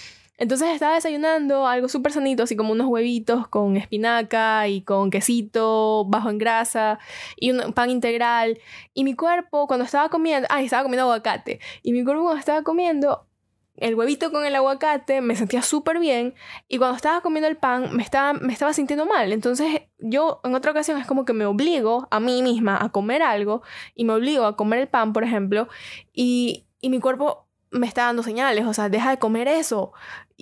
Entonces 0.40 0.70
estaba 0.70 0.94
desayunando 0.94 1.66
algo 1.66 1.86
súper 1.90 2.12
sanito, 2.12 2.44
así 2.44 2.56
como 2.56 2.72
unos 2.72 2.86
huevitos 2.86 3.46
con 3.46 3.76
espinaca 3.76 4.66
y 4.68 4.80
con 4.80 5.10
quesito 5.10 6.06
bajo 6.08 6.30
en 6.30 6.38
grasa 6.38 6.98
y 7.36 7.50
un 7.50 7.74
pan 7.74 7.90
integral. 7.90 8.58
Y 8.94 9.04
mi 9.04 9.14
cuerpo, 9.14 9.66
cuando 9.66 9.84
estaba 9.84 10.08
comiendo, 10.08 10.48
ay, 10.50 10.64
estaba 10.64 10.82
comiendo 10.82 11.02
aguacate. 11.04 11.60
Y 11.82 11.92
mi 11.92 12.04
cuerpo, 12.04 12.22
cuando 12.22 12.40
estaba 12.40 12.62
comiendo, 12.62 13.26
el 13.76 13.94
huevito 13.94 14.32
con 14.32 14.46
el 14.46 14.54
aguacate, 14.54 15.20
me 15.20 15.36
sentía 15.36 15.60
súper 15.60 15.98
bien 15.98 16.34
y 16.68 16.78
cuando 16.78 16.96
estaba 16.96 17.20
comiendo 17.20 17.46
el 17.46 17.58
pan 17.58 17.94
me 17.94 18.02
estaba, 18.02 18.32
me 18.32 18.54
estaba 18.54 18.72
sintiendo 18.72 19.04
mal. 19.04 19.32
Entonces 19.32 19.82
yo 19.98 20.40
en 20.44 20.54
otra 20.54 20.70
ocasión 20.70 20.98
es 20.98 21.06
como 21.06 21.26
que 21.26 21.34
me 21.34 21.44
obligo 21.44 22.08
a 22.10 22.18
mí 22.18 22.42
misma 22.42 22.82
a 22.82 22.88
comer 22.88 23.22
algo 23.22 23.62
y 23.94 24.06
me 24.06 24.14
obligo 24.14 24.46
a 24.46 24.56
comer 24.56 24.78
el 24.78 24.88
pan, 24.88 25.12
por 25.12 25.22
ejemplo, 25.22 25.68
y, 26.14 26.66
y 26.80 26.88
mi 26.88 26.98
cuerpo 26.98 27.46
me 27.70 27.86
está 27.86 28.04
dando 28.06 28.22
señales, 28.22 28.66
o 28.66 28.74
sea, 28.74 28.88
deja 28.88 29.10
de 29.10 29.18
comer 29.18 29.48
eso. 29.48 29.92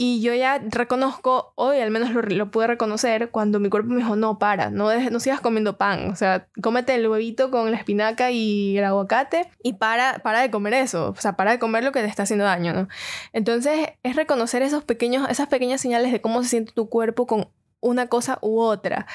Y 0.01 0.21
yo 0.21 0.33
ya 0.33 0.61
reconozco, 0.65 1.55
hoy 1.57 1.81
al 1.81 1.91
menos 1.91 2.13
lo, 2.13 2.51
pude 2.53 2.69
reconocer, 2.69 3.33
cuando 3.33 3.59
mi 3.59 3.69
cuerpo 3.69 3.91
me 3.91 3.97
dijo, 3.97 4.15
no, 4.15 4.39
para, 4.39 4.71
no, 4.71 4.97
no 4.97 5.19
sigas 5.19 5.41
comiendo 5.41 5.77
pan, 5.77 6.11
o 6.11 6.15
sea, 6.15 6.47
cómete 6.63 6.95
el 6.95 7.09
huevito 7.09 7.51
con 7.51 7.73
la 7.73 7.79
espinaca 7.79 8.31
y 8.31 8.79
el 8.79 8.85
aguacate 8.85 9.51
y 9.61 9.73
para, 9.73 10.21
para 10.21 10.41
de 10.41 10.53
comer 10.53 10.75
eso, 10.75 11.09
o 11.09 11.21
sea, 11.21 11.33
para 11.33 11.51
de 11.51 11.59
comer 11.59 11.83
lo 11.83 11.91
que 11.91 11.99
te 11.99 12.07
está 12.07 12.23
haciendo 12.23 12.45
daño, 12.45 12.73
¿no? 12.75 12.89
Entonces 13.33 13.89
es 14.05 14.15
reconocer 14.15 14.63
esos 14.63 14.85
pequeños, 14.85 15.29
esas 15.31 15.49
pequeñas 15.49 15.81
señales 15.81 16.13
de 16.13 16.21
cómo 16.21 16.45
se 16.45 16.49
siente 16.51 16.71
tu 16.71 16.89
cuerpo 16.89 17.27
con 17.27 17.49
una 17.81 18.07
cosa 18.07 18.39
u 18.41 18.61
otra. 18.61 19.09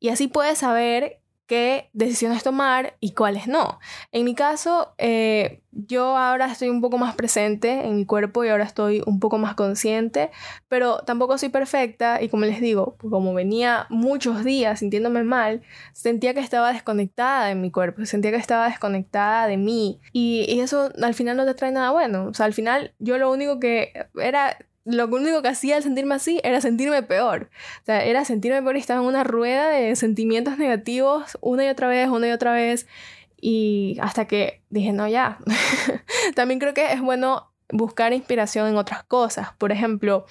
Y 0.00 0.10
así 0.10 0.28
puedes 0.28 0.58
saber 0.58 1.22
qué 1.46 1.90
decisiones 1.92 2.42
tomar 2.42 2.96
y 3.00 3.12
cuáles 3.12 3.46
no. 3.46 3.78
En 4.12 4.24
mi 4.24 4.34
caso, 4.34 4.94
eh, 4.98 5.62
yo 5.70 6.16
ahora 6.16 6.46
estoy 6.46 6.68
un 6.68 6.80
poco 6.80 6.98
más 6.98 7.14
presente 7.14 7.86
en 7.86 7.96
mi 7.96 8.06
cuerpo 8.06 8.44
y 8.44 8.48
ahora 8.48 8.64
estoy 8.64 9.02
un 9.06 9.20
poco 9.20 9.38
más 9.38 9.54
consciente, 9.54 10.30
pero 10.68 10.98
tampoco 10.98 11.38
soy 11.38 11.50
perfecta 11.50 12.22
y 12.22 12.28
como 12.28 12.44
les 12.44 12.60
digo, 12.60 12.96
como 12.98 13.34
venía 13.34 13.86
muchos 13.90 14.44
días 14.44 14.80
sintiéndome 14.80 15.22
mal, 15.22 15.62
sentía 15.92 16.34
que 16.34 16.40
estaba 16.40 16.72
desconectada 16.72 17.46
de 17.46 17.54
mi 17.54 17.70
cuerpo, 17.70 18.04
sentía 18.06 18.30
que 18.30 18.36
estaba 18.38 18.68
desconectada 18.68 19.46
de 19.46 19.56
mí 19.56 20.00
y, 20.12 20.46
y 20.48 20.60
eso 20.60 20.90
al 21.02 21.14
final 21.14 21.36
no 21.36 21.44
te 21.44 21.54
trae 21.54 21.72
nada 21.72 21.90
bueno. 21.90 22.26
O 22.26 22.34
sea, 22.34 22.46
al 22.46 22.54
final 22.54 22.94
yo 22.98 23.18
lo 23.18 23.30
único 23.30 23.60
que 23.60 23.92
era 24.14 24.56
lo 24.86 25.06
único 25.08 25.42
que 25.42 25.48
hacía 25.48 25.76
al 25.76 25.82
sentirme 25.82 26.14
así 26.14 26.40
era 26.44 26.60
sentirme 26.60 27.02
peor. 27.02 27.50
O 27.82 27.84
sea, 27.84 28.04
era 28.04 28.24
sentirme 28.24 28.62
peor 28.62 28.76
y 28.76 28.80
estaba 28.80 29.00
en 29.00 29.06
una 29.06 29.24
rueda 29.24 29.68
de 29.68 29.94
sentimientos 29.96 30.58
negativos 30.58 31.36
una 31.40 31.64
y 31.66 31.68
otra 31.68 31.88
vez, 31.88 32.08
una 32.08 32.28
y 32.28 32.30
otra 32.30 32.52
vez. 32.52 32.86
Y 33.38 33.98
hasta 34.00 34.26
que 34.26 34.62
dije, 34.70 34.92
no, 34.92 35.08
ya. 35.08 35.38
También 36.36 36.60
creo 36.60 36.72
que 36.72 36.92
es 36.92 37.00
bueno 37.00 37.52
buscar 37.68 38.12
inspiración 38.12 38.68
en 38.68 38.76
otras 38.76 39.02
cosas. 39.02 39.48
Por 39.58 39.72
ejemplo, 39.72 40.24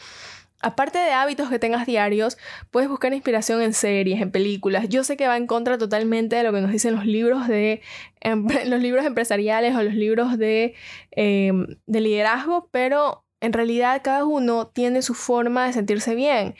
aparte 0.61 0.99
de 0.99 1.11
hábitos 1.11 1.49
que 1.49 1.59
tengas 1.59 1.85
diarios, 1.85 2.37
puedes 2.71 2.89
buscar 2.89 3.13
inspiración 3.13 3.61
en 3.61 3.73
series, 3.73 4.21
en 4.21 4.31
películas. 4.31 4.87
Yo 4.87 5.03
sé 5.03 5.17
que 5.17 5.27
va 5.27 5.35
en 5.35 5.47
contra 5.47 5.77
totalmente 5.77 6.37
de 6.37 6.43
lo 6.43 6.53
que 6.53 6.61
nos 6.61 6.71
dicen 6.71 6.95
los 6.95 7.05
libros 7.05 7.49
de 7.49 7.81
los 8.65 8.81
libros 8.81 9.05
empresariales 9.05 9.75
o 9.75 9.83
los 9.83 9.93
libros 9.95 10.37
de, 10.37 10.75
em, 11.11 11.67
de 11.85 12.01
liderazgo, 12.01 12.69
pero 12.71 13.24
en 13.45 13.53
realidad 13.53 14.01
cada 14.03 14.25
uno 14.25 14.67
tiene 14.67 15.01
su 15.01 15.13
forma 15.13 15.65
de 15.65 15.73
sentirse 15.73 16.15
bien 16.15 16.55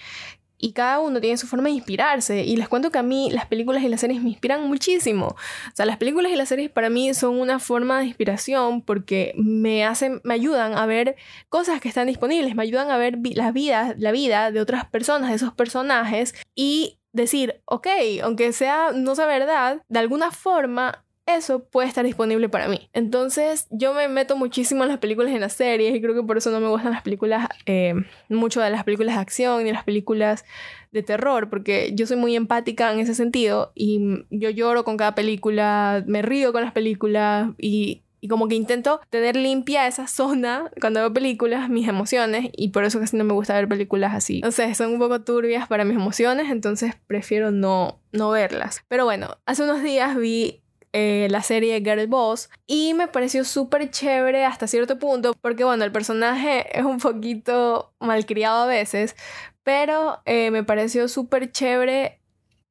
y 0.58 0.74
cada 0.74 1.00
uno 1.00 1.20
tiene 1.20 1.38
su 1.38 1.48
forma 1.48 1.66
de 1.66 1.76
inspirarse. 1.76 2.44
Y 2.44 2.56
les 2.56 2.70
cuento 2.70 2.90
que 2.90 2.98
a 2.98 3.04
mí 3.04 3.30
las 3.32 3.46
películas 3.46 3.84
y 3.84 3.90
las 3.90 4.00
series 4.00 4.22
me 4.24 4.30
inspiran 4.30 4.68
muchísimo. 4.68 5.28
O 5.28 5.76
sea, 5.76 5.86
las 5.86 5.98
películas 5.98 6.32
y 6.32 6.36
las 6.36 6.50
series 6.50 6.72
para 6.72 6.90
mí 6.90 7.14
son 7.14 7.40
una 7.40 7.60
forma 7.60 8.00
de 8.00 8.06
inspiración 8.06 8.82
porque 8.82 9.34
me 9.38 9.86
hacen, 9.86 10.22
me 10.24 10.34
ayudan 10.34 10.78
a 10.78 10.86
ver 10.86 11.16
cosas 11.50 11.82
que 11.82 11.90
están 11.90 12.08
disponibles, 12.08 12.56
me 12.56 12.64
ayudan 12.64 12.90
a 12.90 12.98
ver 12.98 13.20
la 13.36 13.52
vida, 13.52 13.94
la 13.98 14.12
vida 14.12 14.52
de 14.52 14.62
otras 14.62 14.86
personas, 14.86 15.30
de 15.30 15.36
esos 15.36 15.54
personajes 15.54 16.34
y 16.56 17.00
decir, 17.12 17.62
ok, 17.66 17.88
aunque 18.24 18.52
sea 18.52 18.92
no 18.94 19.16
sea 19.16 19.26
verdad, 19.26 19.84
de 19.88 20.00
alguna 20.00 20.32
forma 20.32 21.05
eso 21.26 21.64
puede 21.64 21.88
estar 21.88 22.06
disponible 22.06 22.50
para 22.50 22.68
mí. 22.68 22.90
Entonces 22.94 23.68
yo 23.72 23.94
me 23.94 24.08
meto 24.08 24.36
muchísimo 24.36 24.84
en 24.84 24.90
las 24.90 25.00
películas 25.00 25.32
y 25.32 25.36
en 25.36 25.42
las 25.42 25.54
series 25.54 25.96
y 25.96 26.02
creo 26.02 26.14
que 26.14 26.24
por 26.24 26.38
eso 26.38 26.52
no 26.52 26.60
me 26.60 26.68
gustan 26.68 26.92
las 26.92 27.02
películas, 27.02 27.48
eh, 27.66 27.96
mucho 28.30 28.62
de 28.62 28.70
las 28.70 28.84
películas 28.84 29.16
de 29.16 29.22
acción 29.22 29.64
ni 29.64 29.72
las 29.72 29.84
películas 29.84 30.46
de 30.92 31.04
terror, 31.04 31.50
porque 31.50 31.92
yo 31.94 32.08
soy 32.08 32.18
muy 32.18 32.36
empática 32.36 32.92
en 32.92 33.00
ese 33.00 33.16
sentido 33.16 33.72
y 33.76 34.26
yo 34.30 34.50
lloro 34.50 34.84
con 34.84 34.98
cada 34.98 35.16
película, 35.16 36.04
me 36.08 36.22
río 36.22 36.54
con 36.54 36.64
las 36.64 36.72
películas 36.72 37.50
y, 37.58 38.02
como 38.28 38.48
que 38.48 38.56
intento 38.56 39.02
tener 39.12 39.36
limpia 39.36 39.86
esa 39.86 40.08
zona 40.08 40.72
cuando 40.82 41.00
veo 41.00 41.14
películas, 41.14 41.70
mis 41.70 41.88
emociones, 41.88 42.50
y 42.58 42.70
por 42.70 42.84
eso 42.84 43.00
casi 43.00 43.18
no 43.18 43.24
me 43.24 43.34
gusta 43.34 43.54
ver 43.54 43.68
películas 43.68 44.16
así. 44.16 44.42
No 44.42 44.50
sé, 44.52 44.74
son 44.74 44.94
un 44.94 44.98
poco 44.98 45.22
turbias 45.22 45.68
para 45.68 45.86
mis 45.86 45.96
emociones, 45.96 46.50
entonces 46.50 46.96
prefiero 47.06 47.52
no, 47.52 48.00
no 48.12 48.32
verlas. 48.32 48.84
Pero 48.88 49.06
bueno, 49.06 49.38
hace 49.46 49.62
unos 49.62 49.84
días 49.84 50.18
vi 50.18 50.64
eh, 50.98 51.28
la 51.30 51.44
serie 51.44 51.82
Girl 51.82 52.08
Boss 52.08 52.50
y 52.68 52.94
me 52.94 53.10
pareció 53.10 53.44
súper 53.44 53.92
chévere 53.92 54.46
hasta 54.46 54.66
cierto 54.66 54.98
punto 54.98 55.34
porque 55.42 55.66
bueno, 55.66 55.84
el 55.84 55.92
personaje 55.92 56.66
es 56.72 56.86
un 56.86 57.00
poquito 57.00 57.92
malcriado 58.00 58.64
a 58.64 58.66
veces, 58.66 59.18
pero 59.64 60.22
eh, 60.24 60.52
me 60.52 60.64
pareció 60.64 61.10
súper 61.10 61.52
chévere 61.52 62.22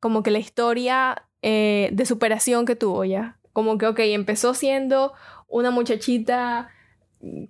como 0.00 0.22
que 0.22 0.30
la 0.30 0.38
historia 0.38 1.26
eh, 1.42 1.90
de 1.92 2.06
superación 2.06 2.64
que 2.64 2.76
tuvo 2.76 3.04
ya. 3.04 3.38
Como 3.52 3.76
que, 3.76 3.88
ok, 3.88 3.98
empezó 3.98 4.54
siendo 4.54 5.12
una 5.46 5.70
muchachita 5.70 6.70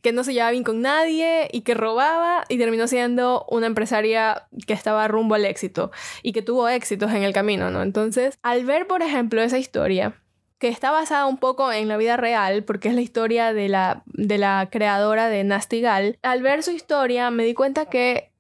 que 0.03 0.11
no 0.11 0.25
se 0.25 0.33
llevaba 0.33 0.51
bien 0.51 0.65
con 0.65 0.81
nadie 0.81 1.49
y 1.53 1.61
que 1.61 1.75
robaba 1.75 2.43
y 2.49 2.59
terminó 2.59 2.89
siendo 2.89 3.47
una 3.49 3.69
empresaria 3.69 4.49
que 4.67 4.73
estaba 4.73 5.07
rumbo 5.07 5.37
al 5.37 5.45
éxito 5.45 5.93
y 6.25 6.33
que 6.33 6.43
tuvo 6.43 6.69
éxitos 6.69 7.13
en 7.13 7.23
el 7.23 7.33
camino, 7.33 7.71
¿no? 7.71 7.83
Entonces, 7.83 8.41
al 8.43 8.65
ver, 8.65 8.89
por 8.89 9.03
ejemplo, 9.03 9.41
esa 9.41 9.59
historia, 9.59 10.21
que 10.65 10.71
está 10.71 10.91
basada 10.91 11.27
un 11.27 11.37
poco 11.37 11.71
en 11.73 11.89
la 11.89 11.99
vida 11.99 12.17
real, 12.17 12.65
porque 12.65 12.89
es 12.89 12.95
la 12.95 13.03
historia 13.03 13.53
de 13.53 13.69
la, 13.69 14.03
de 14.07 14.39
la 14.39 14.71
creadora 14.73 15.29
de 15.29 15.45
Nasty 15.45 15.83
Gal. 15.83 16.19
Al 16.23 16.41
ver 16.41 16.63
su 16.63 16.71
historia 16.71 17.31
me 17.31 17.45
di 17.45 17.53
cuenta 17.53 17.85
que 17.85 18.33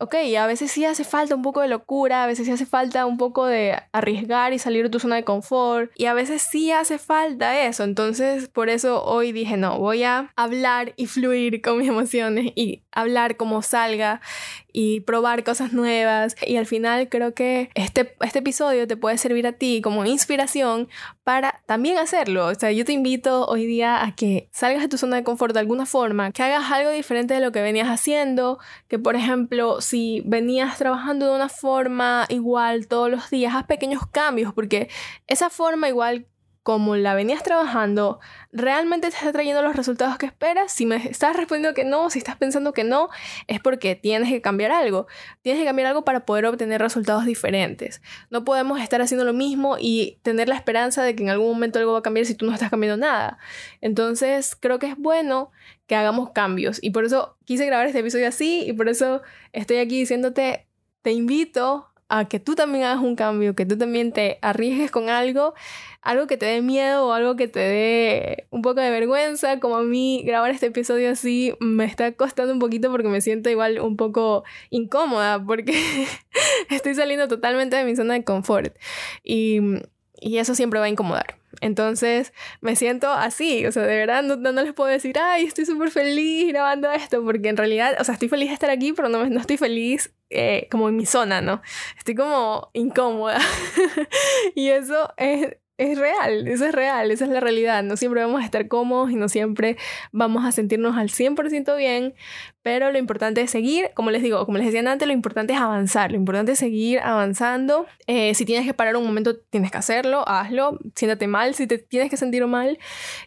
ok, 0.00 0.14
a 0.38 0.46
veces 0.46 0.72
sí 0.72 0.84
hace 0.86 1.04
falta 1.04 1.34
un 1.34 1.42
poco 1.42 1.60
de 1.60 1.68
locura, 1.68 2.24
a 2.24 2.26
veces 2.26 2.46
sí 2.46 2.52
hace 2.52 2.64
falta 2.64 3.04
un 3.04 3.18
poco 3.18 3.44
de 3.44 3.76
arriesgar 3.92 4.54
y 4.54 4.58
salir 4.58 4.84
de 4.84 4.90
tu 4.90 4.98
zona 4.98 5.16
de 5.16 5.24
confort, 5.24 5.92
y 5.94 6.06
a 6.06 6.14
veces 6.14 6.40
sí 6.40 6.72
hace 6.72 6.98
falta 6.98 7.66
eso. 7.66 7.84
Entonces, 7.84 8.48
por 8.48 8.70
eso 8.70 9.04
hoy 9.04 9.32
dije, 9.32 9.58
no, 9.58 9.78
voy 9.78 10.02
a 10.04 10.32
hablar 10.36 10.94
y 10.96 11.06
fluir 11.06 11.60
con 11.60 11.78
mis 11.78 11.88
emociones 11.88 12.52
y 12.56 12.82
hablar 12.92 13.36
como 13.36 13.62
salga 13.62 14.20
y 14.72 15.00
probar 15.00 15.44
cosas 15.44 15.72
nuevas. 15.72 16.36
Y 16.46 16.56
al 16.56 16.66
final 16.66 17.08
creo 17.08 17.34
que 17.34 17.70
este, 17.74 18.14
este 18.20 18.40
episodio 18.40 18.86
te 18.86 18.96
puede 18.96 19.18
servir 19.18 19.46
a 19.46 19.52
ti 19.52 19.80
como 19.82 20.04
inspiración 20.04 20.88
para 21.24 21.62
también 21.66 21.98
hacerlo. 21.98 22.46
O 22.46 22.54
sea, 22.54 22.72
yo 22.72 22.84
te 22.84 22.92
invito 22.92 23.46
hoy 23.46 23.66
día 23.66 24.04
a 24.04 24.14
que 24.14 24.48
salgas 24.52 24.82
de 24.82 24.88
tu 24.88 24.98
zona 24.98 25.16
de 25.16 25.24
confort 25.24 25.54
de 25.54 25.60
alguna 25.60 25.86
forma, 25.86 26.32
que 26.32 26.42
hagas 26.42 26.70
algo 26.70 26.90
diferente 26.90 27.34
de 27.34 27.40
lo 27.40 27.52
que 27.52 27.62
venías 27.62 27.88
haciendo, 27.88 28.58
que 28.88 28.98
por 28.98 29.16
ejemplo, 29.16 29.80
si 29.80 30.22
venías 30.26 30.78
trabajando 30.78 31.26
de 31.26 31.34
una 31.34 31.48
forma 31.48 32.26
igual 32.28 32.86
todos 32.86 33.10
los 33.10 33.30
días, 33.30 33.54
haz 33.54 33.64
pequeños 33.64 34.06
cambios, 34.06 34.52
porque 34.54 34.88
esa 35.26 35.50
forma 35.50 35.88
igual 35.88 36.26
como 36.70 36.94
la 36.94 37.14
venías 37.14 37.42
trabajando, 37.42 38.20
realmente 38.52 39.10
te 39.10 39.16
está 39.16 39.32
trayendo 39.32 39.60
los 39.60 39.74
resultados 39.74 40.18
que 40.18 40.26
esperas. 40.26 40.70
Si 40.70 40.86
me 40.86 40.94
estás 40.94 41.34
respondiendo 41.34 41.74
que 41.74 41.82
no, 41.82 42.10
si 42.10 42.20
estás 42.20 42.36
pensando 42.36 42.72
que 42.72 42.84
no, 42.84 43.08
es 43.48 43.58
porque 43.58 43.96
tienes 43.96 44.28
que 44.28 44.40
cambiar 44.40 44.70
algo. 44.70 45.08
Tienes 45.42 45.60
que 45.60 45.66
cambiar 45.66 45.88
algo 45.88 46.04
para 46.04 46.24
poder 46.24 46.46
obtener 46.46 46.80
resultados 46.80 47.24
diferentes. 47.24 48.00
No 48.30 48.44
podemos 48.44 48.80
estar 48.80 49.02
haciendo 49.02 49.24
lo 49.24 49.32
mismo 49.32 49.78
y 49.80 50.20
tener 50.22 50.48
la 50.48 50.54
esperanza 50.54 51.02
de 51.02 51.16
que 51.16 51.24
en 51.24 51.30
algún 51.30 51.48
momento 51.48 51.80
algo 51.80 51.94
va 51.94 51.98
a 51.98 52.02
cambiar 52.02 52.24
si 52.24 52.36
tú 52.36 52.46
no 52.46 52.52
estás 52.54 52.70
cambiando 52.70 52.96
nada. 52.96 53.38
Entonces, 53.80 54.54
creo 54.54 54.78
que 54.78 54.86
es 54.86 54.96
bueno 54.96 55.50
que 55.88 55.96
hagamos 55.96 56.30
cambios. 56.30 56.78
Y 56.80 56.90
por 56.90 57.04
eso 57.04 57.36
quise 57.44 57.66
grabar 57.66 57.88
este 57.88 57.98
episodio 57.98 58.28
así 58.28 58.62
y 58.64 58.74
por 58.74 58.88
eso 58.88 59.22
estoy 59.52 59.78
aquí 59.78 59.98
diciéndote, 59.98 60.68
te 61.02 61.10
invito 61.10 61.89
a 62.10 62.26
que 62.26 62.40
tú 62.40 62.56
también 62.56 62.84
hagas 62.84 63.02
un 63.02 63.14
cambio, 63.14 63.54
que 63.54 63.64
tú 63.64 63.78
también 63.78 64.12
te 64.12 64.38
arriesgues 64.42 64.90
con 64.90 65.08
algo, 65.08 65.54
algo 66.02 66.26
que 66.26 66.36
te 66.36 66.44
dé 66.44 66.60
miedo 66.60 67.06
o 67.06 67.12
algo 67.12 67.36
que 67.36 67.46
te 67.46 67.60
dé 67.60 68.48
un 68.50 68.62
poco 68.62 68.80
de 68.80 68.90
vergüenza, 68.90 69.60
como 69.60 69.76
a 69.76 69.82
mí 69.82 70.22
grabar 70.26 70.50
este 70.50 70.66
episodio 70.66 71.10
así 71.10 71.54
me 71.60 71.84
está 71.84 72.12
costando 72.12 72.52
un 72.52 72.58
poquito 72.58 72.90
porque 72.90 73.08
me 73.08 73.20
siento 73.20 73.48
igual 73.48 73.78
un 73.78 73.96
poco 73.96 74.42
incómoda 74.70 75.42
porque 75.42 75.72
estoy 76.68 76.96
saliendo 76.96 77.28
totalmente 77.28 77.76
de 77.76 77.84
mi 77.84 77.94
zona 77.94 78.14
de 78.14 78.24
confort. 78.24 78.76
Y, 79.22 79.60
y 80.20 80.38
eso 80.38 80.54
siempre 80.54 80.78
va 80.80 80.86
a 80.86 80.90
incomodar. 80.90 81.36
Entonces 81.60 82.32
me 82.60 82.76
siento 82.76 83.10
así, 83.10 83.66
o 83.66 83.72
sea, 83.72 83.82
de 83.82 83.96
verdad 83.96 84.22
no, 84.22 84.36
no 84.36 84.52
les 84.52 84.72
puedo 84.72 84.88
decir, 84.88 85.18
ay, 85.18 85.44
estoy 85.44 85.66
súper 85.66 85.90
feliz 85.90 86.48
grabando 86.48 86.90
esto, 86.90 87.22
porque 87.24 87.48
en 87.48 87.56
realidad, 87.56 87.96
o 87.98 88.04
sea, 88.04 88.14
estoy 88.14 88.28
feliz 88.28 88.48
de 88.48 88.54
estar 88.54 88.70
aquí, 88.70 88.92
pero 88.92 89.08
no, 89.08 89.26
no 89.26 89.40
estoy 89.40 89.56
feliz 89.56 90.12
eh, 90.30 90.68
como 90.70 90.88
en 90.88 90.96
mi 90.96 91.06
zona, 91.06 91.40
¿no? 91.40 91.60
Estoy 91.98 92.14
como 92.14 92.70
incómoda. 92.72 93.38
y 94.54 94.68
eso 94.68 95.12
es, 95.16 95.56
es 95.80 95.98
real, 95.98 96.46
eso 96.46 96.66
es 96.66 96.72
real, 96.72 97.10
esa 97.10 97.24
es 97.24 97.30
la 97.30 97.40
realidad. 97.40 97.82
No 97.82 97.96
siempre 97.96 98.20
vamos 98.20 98.42
a 98.42 98.44
estar 98.44 98.68
cómodos 98.68 99.10
y 99.10 99.16
no 99.16 99.30
siempre 99.30 99.78
vamos 100.12 100.44
a 100.44 100.52
sentirnos 100.52 100.98
al 100.98 101.08
100% 101.08 101.74
bien, 101.78 102.14
pero 102.62 102.92
lo 102.92 102.98
importante 102.98 103.40
es 103.40 103.50
seguir, 103.50 103.90
como 103.94 104.10
les 104.10 104.22
digo, 104.22 104.44
como 104.44 104.58
les 104.58 104.66
decía 104.66 104.90
antes, 104.90 105.08
lo 105.08 105.14
importante 105.14 105.54
es 105.54 105.58
avanzar, 105.58 106.10
lo 106.10 106.18
importante 106.18 106.52
es 106.52 106.58
seguir 106.58 107.00
avanzando. 107.00 107.86
Eh, 108.06 108.34
si 108.34 108.44
tienes 108.44 108.66
que 108.66 108.74
parar 108.74 108.94
un 108.96 109.06
momento, 109.06 109.38
tienes 109.38 109.70
que 109.70 109.78
hacerlo, 109.78 110.22
hazlo, 110.28 110.78
siéntate 110.94 111.26
mal, 111.26 111.54
si 111.54 111.66
te 111.66 111.78
tienes 111.78 112.10
que 112.10 112.18
sentir 112.18 112.46
mal. 112.46 112.78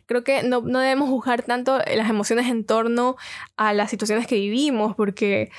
Creo 0.06 0.24
que 0.24 0.44
no, 0.44 0.62
no 0.62 0.80
debemos 0.80 1.10
juzgar 1.10 1.42
tanto 1.42 1.80
las 1.80 2.08
emociones 2.08 2.48
en 2.50 2.66
torno 2.66 3.16
a 3.58 3.74
las 3.74 3.90
situaciones 3.90 4.28
que 4.28 4.36
vivimos, 4.36 4.96
porque... 4.96 5.50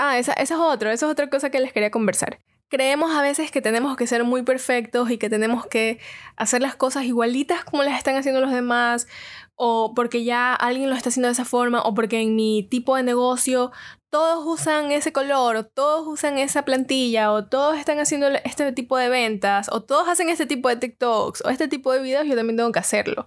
Ah, 0.00 0.16
esa, 0.16 0.32
esa 0.34 0.54
es 0.54 0.60
otra, 0.60 0.92
esa 0.92 1.06
es 1.06 1.12
otra 1.12 1.28
cosa 1.28 1.50
que 1.50 1.58
les 1.58 1.72
quería 1.72 1.90
conversar 1.90 2.38
creemos 2.68 3.12
a 3.16 3.22
veces 3.22 3.50
que 3.50 3.62
tenemos 3.62 3.96
que 3.96 4.06
ser 4.06 4.24
muy 4.24 4.42
perfectos 4.42 5.10
y 5.10 5.18
que 5.18 5.30
tenemos 5.30 5.66
que 5.66 5.98
hacer 6.36 6.62
las 6.62 6.76
cosas 6.76 7.04
igualitas 7.04 7.64
como 7.64 7.82
las 7.82 7.98
están 7.98 8.16
haciendo 8.16 8.40
los 8.40 8.52
demás, 8.52 9.06
o 9.54 9.92
porque 9.94 10.24
ya 10.24 10.54
alguien 10.54 10.88
lo 10.88 10.96
está 10.96 11.08
haciendo 11.08 11.28
de 11.28 11.32
esa 11.32 11.44
forma, 11.44 11.82
o 11.82 11.94
porque 11.94 12.20
en 12.20 12.36
mi 12.36 12.62
tipo 12.62 12.96
de 12.96 13.02
negocio 13.02 13.72
todos 14.10 14.44
usan 14.46 14.92
ese 14.92 15.12
color, 15.12 15.56
o 15.56 15.66
todos 15.66 16.06
usan 16.06 16.38
esa 16.38 16.62
plantilla, 16.64 17.32
o 17.32 17.46
todos 17.46 17.76
están 17.78 17.98
haciendo 17.98 18.28
este 18.44 18.70
tipo 18.72 18.96
de 18.96 19.08
ventas, 19.08 19.68
o 19.72 19.82
todos 19.82 20.08
hacen 20.08 20.28
este 20.28 20.46
tipo 20.46 20.68
de 20.68 20.76
TikToks, 20.76 21.42
o 21.44 21.50
este 21.50 21.68
tipo 21.68 21.92
de 21.92 22.00
videos, 22.00 22.26
yo 22.26 22.36
también 22.36 22.56
tengo 22.56 22.72
que 22.72 22.78
hacerlo. 22.78 23.26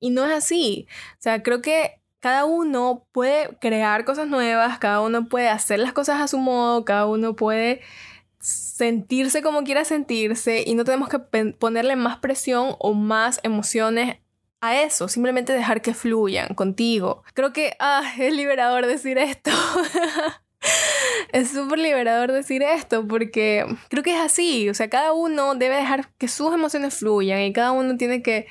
Y 0.00 0.10
no 0.10 0.24
es 0.24 0.32
así. 0.32 0.86
O 1.18 1.22
sea, 1.22 1.42
creo 1.42 1.60
que 1.62 2.00
cada 2.20 2.44
uno 2.44 3.06
puede 3.12 3.56
crear 3.60 4.04
cosas 4.04 4.28
nuevas, 4.28 4.78
cada 4.78 5.00
uno 5.00 5.28
puede 5.28 5.48
hacer 5.48 5.80
las 5.80 5.92
cosas 5.92 6.20
a 6.20 6.28
su 6.28 6.38
modo, 6.38 6.84
cada 6.84 7.06
uno 7.06 7.34
puede 7.34 7.80
sentirse 8.42 9.40
como 9.40 9.62
quiera 9.62 9.84
sentirse 9.84 10.64
y 10.66 10.74
no 10.74 10.84
tenemos 10.84 11.08
que 11.08 11.20
ponerle 11.52 11.94
más 11.94 12.18
presión 12.18 12.74
o 12.80 12.92
más 12.92 13.38
emociones 13.44 14.18
a 14.60 14.82
eso, 14.82 15.08
simplemente 15.08 15.52
dejar 15.52 15.80
que 15.80 15.94
fluyan 15.94 16.54
contigo. 16.54 17.22
Creo 17.34 17.52
que 17.52 17.76
ah, 17.78 18.02
es 18.18 18.34
liberador 18.34 18.86
decir 18.86 19.16
esto. 19.16 19.52
es 21.32 21.50
súper 21.50 21.78
liberador 21.78 22.32
decir 22.32 22.62
esto 22.62 23.06
porque 23.06 23.64
creo 23.88 24.02
que 24.02 24.14
es 24.14 24.20
así, 24.20 24.68
o 24.68 24.74
sea, 24.74 24.90
cada 24.90 25.12
uno 25.12 25.54
debe 25.54 25.76
dejar 25.76 26.08
que 26.18 26.28
sus 26.28 26.52
emociones 26.52 26.94
fluyan 26.94 27.40
y 27.42 27.52
cada 27.52 27.70
uno 27.70 27.96
tiene 27.96 28.22
que 28.22 28.48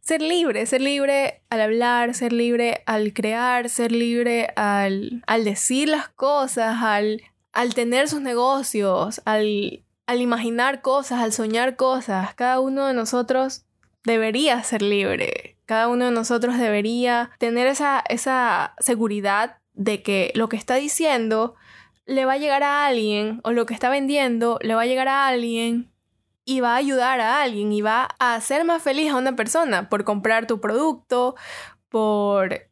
ser 0.00 0.20
libre, 0.20 0.66
ser 0.66 0.82
libre 0.82 1.42
al 1.48 1.62
hablar, 1.62 2.12
ser 2.14 2.32
libre 2.32 2.82
al 2.84 3.14
crear, 3.14 3.70
ser 3.70 3.92
libre 3.92 4.48
al, 4.56 5.22
al 5.26 5.44
decir 5.44 5.88
las 5.88 6.08
cosas, 6.08 6.76
al, 6.82 7.22
al 7.52 7.74
tener 7.74 8.08
sus 8.08 8.20
negocios, 8.20 9.20
al, 9.24 9.84
al 10.06 10.20
imaginar 10.20 10.82
cosas, 10.82 11.20
al 11.20 11.32
soñar 11.32 11.76
cosas. 11.76 12.34
Cada 12.34 12.60
uno 12.60 12.86
de 12.86 12.94
nosotros 12.94 13.64
debería 14.04 14.62
ser 14.62 14.82
libre. 14.82 15.56
Cada 15.66 15.88
uno 15.88 16.06
de 16.06 16.10
nosotros 16.10 16.58
debería 16.58 17.30
tener 17.38 17.66
esa, 17.66 18.02
esa 18.08 18.74
seguridad 18.78 19.58
de 19.74 20.02
que 20.02 20.32
lo 20.34 20.48
que 20.48 20.56
está 20.56 20.74
diciendo 20.74 21.54
le 22.04 22.24
va 22.24 22.34
a 22.34 22.38
llegar 22.38 22.62
a 22.62 22.86
alguien 22.86 23.40
o 23.44 23.52
lo 23.52 23.64
que 23.64 23.74
está 23.74 23.88
vendiendo 23.88 24.58
le 24.60 24.74
va 24.74 24.82
a 24.82 24.86
llegar 24.86 25.08
a 25.08 25.28
alguien 25.28 25.90
y 26.44 26.60
va 26.60 26.74
a 26.74 26.76
ayudar 26.76 27.20
a 27.20 27.42
alguien 27.42 27.72
y 27.72 27.82
va 27.82 28.08
a 28.18 28.34
hacer 28.34 28.64
más 28.64 28.82
feliz 28.82 29.12
a 29.12 29.16
una 29.16 29.36
persona 29.36 29.88
por 29.88 30.04
comprar 30.04 30.46
tu 30.46 30.60
producto, 30.60 31.36
por 31.88 32.66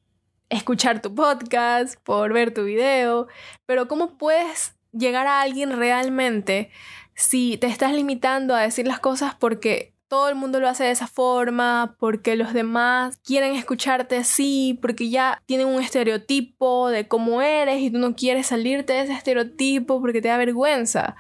escuchar 0.51 1.01
tu 1.01 1.15
podcast, 1.15 1.99
por 2.03 2.33
ver 2.33 2.53
tu 2.53 2.65
video. 2.65 3.29
Pero 3.67 3.89
¿cómo 3.89 4.19
puedes 4.19 4.75
llegar 4.93 5.27
a 5.27 5.41
alguien 5.41 5.77
realmente 5.77 6.71
si 7.15 7.57
te 7.57 7.67
estás 7.69 7.93
limitando 7.93 8.55
a 8.55 8.61
decir 8.61 8.87
las 8.87 9.01
cosas 9.01 9.35
porque 9.35 9.95
todo 10.09 10.29
el 10.29 10.35
mundo 10.35 10.59
lo 10.59 10.69
hace 10.69 10.83
de 10.83 10.91
esa 10.91 11.07
forma, 11.07 11.95
porque 12.01 12.35
los 12.35 12.53
demás 12.53 13.17
quieren 13.19 13.55
escucharte 13.55 14.17
así, 14.17 14.77
porque 14.83 15.09
ya 15.09 15.41
tienen 15.47 15.69
un 15.69 15.81
estereotipo 15.81 16.89
de 16.89 17.07
cómo 17.07 17.43
eres 17.43 17.81
y 17.81 17.93
tú 17.93 17.99
no 17.99 18.17
quieres 18.17 18.49
salirte 18.49 18.93
de 18.93 19.03
ese 19.03 19.13
estereotipo 19.13 20.01
porque 20.01 20.21
te 20.21 20.27
da 20.27 20.37
vergüenza. 20.37 21.15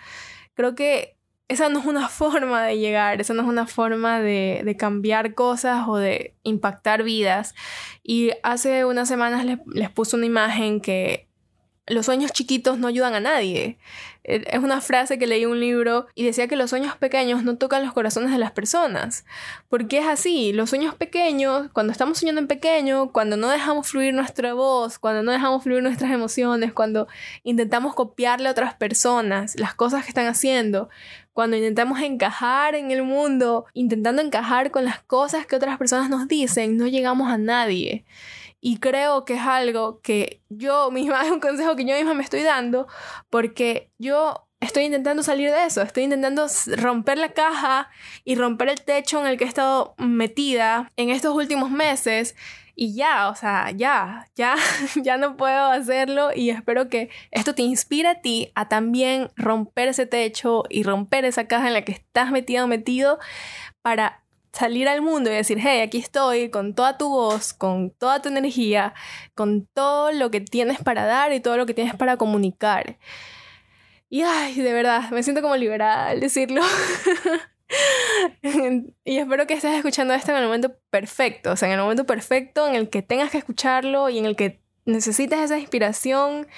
Creo 0.55 0.75
que 0.75 1.17
esa 1.51 1.69
no 1.69 1.81
es 1.81 1.87
una 1.87 2.09
forma 2.21 2.63
de 2.63 2.79
llegar, 2.79 3.21
esa 3.21 3.35
no 3.35 3.43
es 3.43 3.49
una 3.49 3.67
forma 3.67 4.21
de, 4.21 4.63
de 4.65 4.77
cambiar 4.77 5.35
cosas 5.35 5.87
o 5.87 5.97
de 5.97 6.35
impactar 6.45 7.03
vidas. 7.03 7.55
Y 8.03 8.31
hace 8.43 8.85
unas 8.85 9.09
semanas 9.09 9.45
les, 9.45 9.59
les 9.67 9.91
puse 9.91 10.17
una 10.17 10.27
imagen 10.27 10.81
que 10.81 11.30
los 11.87 12.07
sueños 12.07 12.33
chiquitos 12.33 12.79
no 12.79 12.89
ayudan 12.89 13.15
a 13.15 13.21
nadie. 13.21 13.79
Eh, 14.23 14.45
es 14.47 14.59
una 14.61 14.81
frase 14.81 15.19
que 15.19 15.27
leí 15.27 15.43
en 15.43 15.51
un 15.51 15.61
libro 15.61 16.07
y 16.15 16.25
decía 16.25 16.47
que 16.47 16.57
los 16.57 16.71
sueños 16.71 16.97
pequeños 16.97 17.43
no 17.43 17.57
tocan 17.57 17.83
los 17.83 17.93
corazones 17.93 18.31
de 18.31 18.39
las 18.39 18.53
personas. 18.53 19.25
Porque 19.69 19.99
es 19.99 20.07
así, 20.07 20.53
los 20.53 20.71
sueños 20.71 20.95
pequeños, 20.95 21.69
cuando 21.73 21.93
estamos 21.93 22.19
soñando 22.19 22.41
en 22.41 22.47
pequeño, 22.47 23.13
cuando 23.13 23.37
no 23.37 23.49
dejamos 23.49 23.89
fluir 23.89 24.15
nuestra 24.15 24.55
voz, 24.55 24.99
cuando 24.99 25.23
no 25.23 25.33
dejamos 25.33 25.63
fluir 25.65 25.83
nuestras 25.83 26.13
emociones, 26.13 26.73
cuando 26.73 27.09
intentamos 27.43 27.95
copiarle 27.95 28.49
a 28.49 28.53
otras 28.53 28.75
personas 28.75 29.59
las 29.59 29.75
cosas 29.75 30.05
que 30.05 30.11
están 30.11 30.27
haciendo, 30.27 30.91
cuando 31.33 31.57
intentamos 31.57 32.01
encajar 32.01 32.75
en 32.75 32.91
el 32.91 33.03
mundo, 33.03 33.65
intentando 33.73 34.21
encajar 34.21 34.71
con 34.71 34.85
las 34.85 35.01
cosas 35.01 35.47
que 35.47 35.57
otras 35.57 35.79
personas 35.79 36.11
nos 36.11 36.29
dicen, 36.29 36.77
no 36.77 36.87
llegamos 36.87 37.31
a 37.31 37.39
nadie. 37.39 38.05
Y 38.61 38.79
creo 38.79 39.25
que 39.25 39.35
es 39.35 39.43
algo 39.43 40.01
que 40.01 40.43
yo 40.49 40.91
misma, 40.91 41.25
es 41.25 41.31
un 41.33 41.41
consejo 41.41 41.77
que 41.77 41.85
yo 41.85 41.97
misma 41.97 42.15
me 42.15 42.23
estoy 42.23 42.43
dando, 42.43 42.87
porque 43.31 43.91
yo 43.99 44.47
estoy 44.61 44.85
intentando 44.85 45.23
salir 45.23 45.51
de 45.51 45.65
eso, 45.65 45.83
estoy 45.83 46.05
intentando 46.05 46.47
romper 46.77 47.19
la 47.19 47.33
caja 47.33 47.89
y 48.25 48.35
romper 48.35 48.69
el 48.69 48.83
techo 48.83 49.21
en 49.21 49.27
el 49.27 49.39
que 49.39 49.45
he 49.45 49.49
estado 49.49 49.95
metida 49.97 50.93
en 50.97 51.11
estos 51.11 51.35
últimos 51.35 51.71
meses. 51.71 52.37
Y 52.77 52.95
ya, 52.95 53.29
o 53.29 53.35
sea, 53.35 53.71
ya, 53.73 54.29
ya, 54.37 54.57
ya 55.03 55.17
no 55.17 55.37
puedo 55.37 55.67
hacerlo 55.67 56.31
y 56.35 56.51
espero 56.51 56.89
que 56.89 57.11
esto 57.31 57.55
te 57.55 57.63
inspire 57.63 58.09
a 58.09 58.21
ti 58.21 58.53
a 58.55 58.69
también 58.69 59.31
romper 59.37 59.89
ese 59.89 60.07
techo 60.07 60.65
y 60.71 60.83
romper 60.83 61.25
esa 61.25 61.47
caja 61.47 61.67
en 61.67 61.75
la 61.75 61.83
que 61.83 61.93
estás 61.93 62.31
metido 62.31 62.67
metido 62.67 63.19
para 63.83 64.23
salir 64.53 64.89
al 64.89 65.03
mundo 65.03 65.31
y 65.31 65.35
decir, 65.35 65.59
hey, 65.61 65.81
aquí 65.81 65.99
estoy 65.99 66.51
con 66.51 66.75
toda 66.75 66.99
tu 66.99 67.09
voz, 67.09 67.53
con 67.53 67.91
toda 67.91 68.21
tu 68.23 68.29
energía, 68.29 68.95
con 69.35 69.67
todo 69.73 70.13
lo 70.13 70.31
que 70.31 70.41
tienes 70.41 70.79
para 70.83 71.05
dar 71.07 71.33
y 71.33 71.41
todo 71.41 71.57
lo 71.57 71.67
que 71.67 71.75
tienes 71.75 71.95
para 71.95 72.17
comunicar. 72.17 72.99
Y 74.09 74.23
ay, 74.23 74.61
de 74.61 74.73
verdad, 74.73 75.11
me 75.11 75.23
siento 75.23 75.41
como 75.43 75.57
liberada 75.57 76.09
al 76.09 76.21
decirlo. 76.21 76.63
y 79.05 79.19
espero 79.19 79.47
que 79.47 79.55
estés 79.55 79.77
escuchando 79.77 80.15
esto 80.15 80.33
en 80.33 80.39
el 80.39 80.45
momento 80.45 80.77
perfecto, 80.91 81.53
o 81.53 81.57
sea, 81.57 81.69
en 81.69 81.75
el 81.75 81.81
momento 81.81 82.05
perfecto 82.07 82.67
en 82.67 82.75
el 82.75 82.91
que 82.91 83.03
tengas 83.03 83.31
que 83.31 83.39
escucharlo 83.39 84.09
y 84.09 84.19
en 84.19 84.27
el 84.27 84.35
que 84.35 84.61
necesitas 84.85 85.41
esa 85.41 85.59
inspiración 85.59 86.49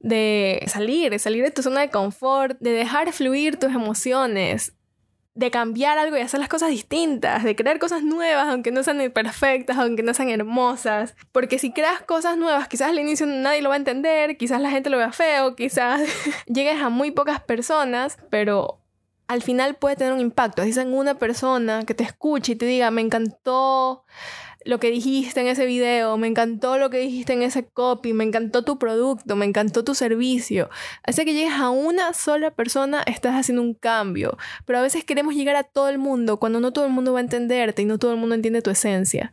de 0.00 0.64
salir, 0.68 1.10
de 1.10 1.18
salir 1.18 1.44
de 1.44 1.50
tu 1.50 1.62
zona 1.62 1.82
de 1.82 1.90
confort, 1.90 2.58
de 2.60 2.70
dejar 2.70 3.12
fluir 3.12 3.58
tus 3.58 3.72
emociones, 3.72 4.72
de 5.34 5.50
cambiar 5.50 5.96
algo 5.96 6.16
y 6.16 6.20
hacer 6.20 6.40
las 6.40 6.48
cosas 6.48 6.68
distintas, 6.68 7.42
de 7.42 7.56
crear 7.56 7.78
cosas 7.78 8.02
nuevas, 8.02 8.48
aunque 8.48 8.70
no 8.70 8.82
sean 8.82 9.10
perfectas, 9.12 9.78
aunque 9.78 10.02
no 10.02 10.12
sean 10.12 10.28
hermosas. 10.28 11.14
Porque 11.32 11.58
si 11.58 11.72
creas 11.72 12.02
cosas 12.02 12.36
nuevas, 12.36 12.68
quizás 12.68 12.88
al 12.88 12.98
inicio 12.98 13.26
nadie 13.26 13.62
lo 13.62 13.70
va 13.70 13.76
a 13.76 13.78
entender, 13.78 14.36
quizás 14.36 14.60
la 14.60 14.70
gente 14.70 14.90
lo 14.90 14.98
vea 14.98 15.12
feo, 15.12 15.56
quizás 15.56 16.02
llegues 16.46 16.80
a 16.80 16.90
muy 16.90 17.10
pocas 17.10 17.40
personas, 17.40 18.18
pero 18.30 18.78
al 19.26 19.42
final 19.42 19.76
puede 19.76 19.96
tener 19.96 20.12
un 20.12 20.20
impacto. 20.20 20.60
Así 20.60 20.78
en 20.78 20.92
una 20.92 21.14
persona 21.18 21.84
que 21.86 21.94
te 21.94 22.04
escuche 22.04 22.52
y 22.52 22.56
te 22.56 22.66
diga, 22.66 22.90
me 22.90 23.00
encantó 23.00 24.04
lo 24.64 24.78
que 24.78 24.90
dijiste 24.90 25.40
en 25.40 25.46
ese 25.46 25.66
video, 25.66 26.16
me 26.16 26.26
encantó 26.26 26.78
lo 26.78 26.90
que 26.90 26.98
dijiste 26.98 27.32
en 27.32 27.42
ese 27.42 27.64
copy, 27.64 28.12
me 28.12 28.24
encantó 28.24 28.64
tu 28.64 28.78
producto, 28.78 29.36
me 29.36 29.46
encantó 29.46 29.84
tu 29.84 29.94
servicio. 29.94 30.70
Así 31.02 31.24
que 31.24 31.34
llegues 31.34 31.54
a 31.54 31.70
una 31.70 32.12
sola 32.12 32.50
persona, 32.50 33.02
estás 33.06 33.34
haciendo 33.34 33.62
un 33.62 33.74
cambio. 33.74 34.36
Pero 34.66 34.78
a 34.78 34.82
veces 34.82 35.04
queremos 35.04 35.34
llegar 35.34 35.56
a 35.56 35.64
todo 35.64 35.88
el 35.88 35.98
mundo 35.98 36.38
cuando 36.38 36.60
no 36.60 36.72
todo 36.72 36.86
el 36.86 36.92
mundo 36.92 37.12
va 37.12 37.20
a 37.20 37.22
entenderte 37.22 37.82
y 37.82 37.84
no 37.84 37.98
todo 37.98 38.12
el 38.12 38.18
mundo 38.18 38.34
entiende 38.34 38.62
tu 38.62 38.70
esencia. 38.70 39.32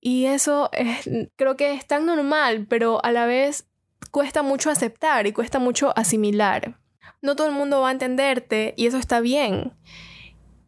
Y 0.00 0.26
eso 0.26 0.68
es, 0.72 1.08
creo 1.36 1.56
que 1.56 1.74
es 1.74 1.86
tan 1.86 2.06
normal, 2.06 2.66
pero 2.68 3.04
a 3.04 3.12
la 3.12 3.26
vez 3.26 3.68
cuesta 4.10 4.42
mucho 4.42 4.70
aceptar 4.70 5.26
y 5.26 5.32
cuesta 5.32 5.58
mucho 5.58 5.96
asimilar. 5.96 6.78
No 7.20 7.36
todo 7.36 7.46
el 7.46 7.54
mundo 7.54 7.80
va 7.80 7.88
a 7.88 7.92
entenderte 7.92 8.74
y 8.76 8.86
eso 8.86 8.98
está 8.98 9.20
bien. 9.20 9.72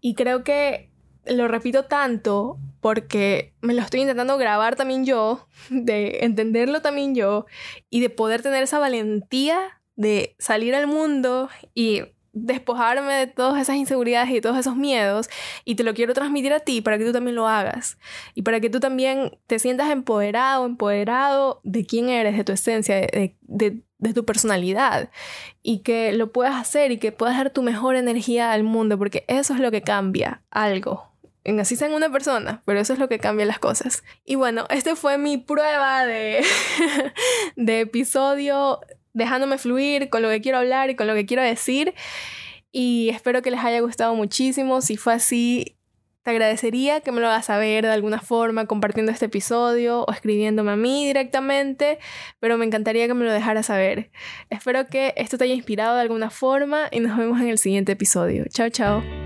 Y 0.00 0.14
creo 0.14 0.44
que 0.44 0.93
lo 1.26 1.48
repito 1.48 1.84
tanto 1.84 2.58
porque 2.80 3.54
me 3.60 3.74
lo 3.74 3.80
estoy 3.80 4.02
intentando 4.02 4.36
grabar 4.36 4.76
también 4.76 5.06
yo, 5.06 5.46
de 5.70 6.18
entenderlo 6.22 6.82
también 6.82 7.14
yo 7.14 7.46
y 7.90 8.00
de 8.00 8.10
poder 8.10 8.42
tener 8.42 8.62
esa 8.62 8.78
valentía 8.78 9.58
de 9.96 10.34
salir 10.38 10.74
al 10.74 10.86
mundo 10.86 11.48
y 11.72 12.02
despojarme 12.34 13.12
de 13.14 13.26
todas 13.28 13.62
esas 13.62 13.76
inseguridades 13.76 14.28
y 14.30 14.40
todos 14.40 14.58
esos 14.58 14.76
miedos. 14.76 15.30
Y 15.64 15.76
te 15.76 15.84
lo 15.84 15.94
quiero 15.94 16.14
transmitir 16.14 16.52
a 16.52 16.60
ti 16.60 16.80
para 16.80 16.98
que 16.98 17.04
tú 17.04 17.12
también 17.12 17.36
lo 17.36 17.48
hagas 17.48 17.96
y 18.34 18.42
para 18.42 18.60
que 18.60 18.68
tú 18.68 18.80
también 18.80 19.38
te 19.46 19.58
sientas 19.58 19.90
empoderado, 19.90 20.66
empoderado 20.66 21.60
de 21.62 21.86
quién 21.86 22.08
eres, 22.08 22.36
de 22.36 22.44
tu 22.44 22.52
esencia, 22.52 22.96
de, 22.96 23.36
de, 23.40 23.82
de 23.98 24.12
tu 24.12 24.24
personalidad 24.24 25.10
y 25.62 25.78
que 25.78 26.12
lo 26.12 26.32
puedas 26.32 26.56
hacer 26.56 26.90
y 26.90 26.98
que 26.98 27.12
puedas 27.12 27.38
dar 27.38 27.50
tu 27.50 27.62
mejor 27.62 27.96
energía 27.96 28.52
al 28.52 28.64
mundo 28.64 28.98
porque 28.98 29.24
eso 29.28 29.54
es 29.54 29.60
lo 29.60 29.70
que 29.70 29.82
cambia 29.82 30.42
algo 30.50 31.13
en 31.44 31.60
así 31.60 31.76
sean 31.76 31.92
una 31.92 32.10
persona, 32.10 32.62
pero 32.64 32.80
eso 32.80 32.92
es 32.92 32.98
lo 32.98 33.08
que 33.08 33.18
cambia 33.18 33.46
las 33.46 33.58
cosas. 33.58 34.02
Y 34.24 34.34
bueno, 34.34 34.66
este 34.70 34.96
fue 34.96 35.18
mi 35.18 35.38
prueba 35.38 36.06
de, 36.06 36.42
de 37.56 37.80
episodio 37.80 38.80
dejándome 39.12 39.58
fluir 39.58 40.10
con 40.10 40.22
lo 40.22 40.28
que 40.28 40.40
quiero 40.40 40.58
hablar 40.58 40.90
y 40.90 40.96
con 40.96 41.06
lo 41.06 41.14
que 41.14 41.26
quiero 41.26 41.42
decir. 41.42 41.94
Y 42.72 43.10
espero 43.10 43.42
que 43.42 43.50
les 43.50 43.60
haya 43.60 43.80
gustado 43.80 44.14
muchísimo. 44.14 44.80
Si 44.80 44.96
fue 44.96 45.12
así, 45.12 45.76
te 46.24 46.30
agradecería 46.30 47.02
que 47.02 47.12
me 47.12 47.20
lo 47.20 47.28
hagas 47.28 47.46
saber 47.46 47.84
de 47.84 47.92
alguna 47.92 48.20
forma, 48.20 48.66
compartiendo 48.66 49.12
este 49.12 49.26
episodio 49.26 50.04
o 50.04 50.12
escribiéndome 50.12 50.72
a 50.72 50.76
mí 50.76 51.06
directamente, 51.06 51.98
pero 52.40 52.58
me 52.58 52.64
encantaría 52.64 53.06
que 53.06 53.14
me 53.14 53.24
lo 53.24 53.32
dejaras 53.32 53.66
saber. 53.66 54.10
Espero 54.50 54.86
que 54.88 55.12
esto 55.16 55.38
te 55.38 55.44
haya 55.44 55.54
inspirado 55.54 55.94
de 55.94 56.00
alguna 56.00 56.30
forma 56.30 56.88
y 56.90 57.00
nos 57.00 57.16
vemos 57.16 57.40
en 57.40 57.48
el 57.48 57.58
siguiente 57.58 57.92
episodio. 57.92 58.46
Chao, 58.50 58.70
chao. 58.70 59.23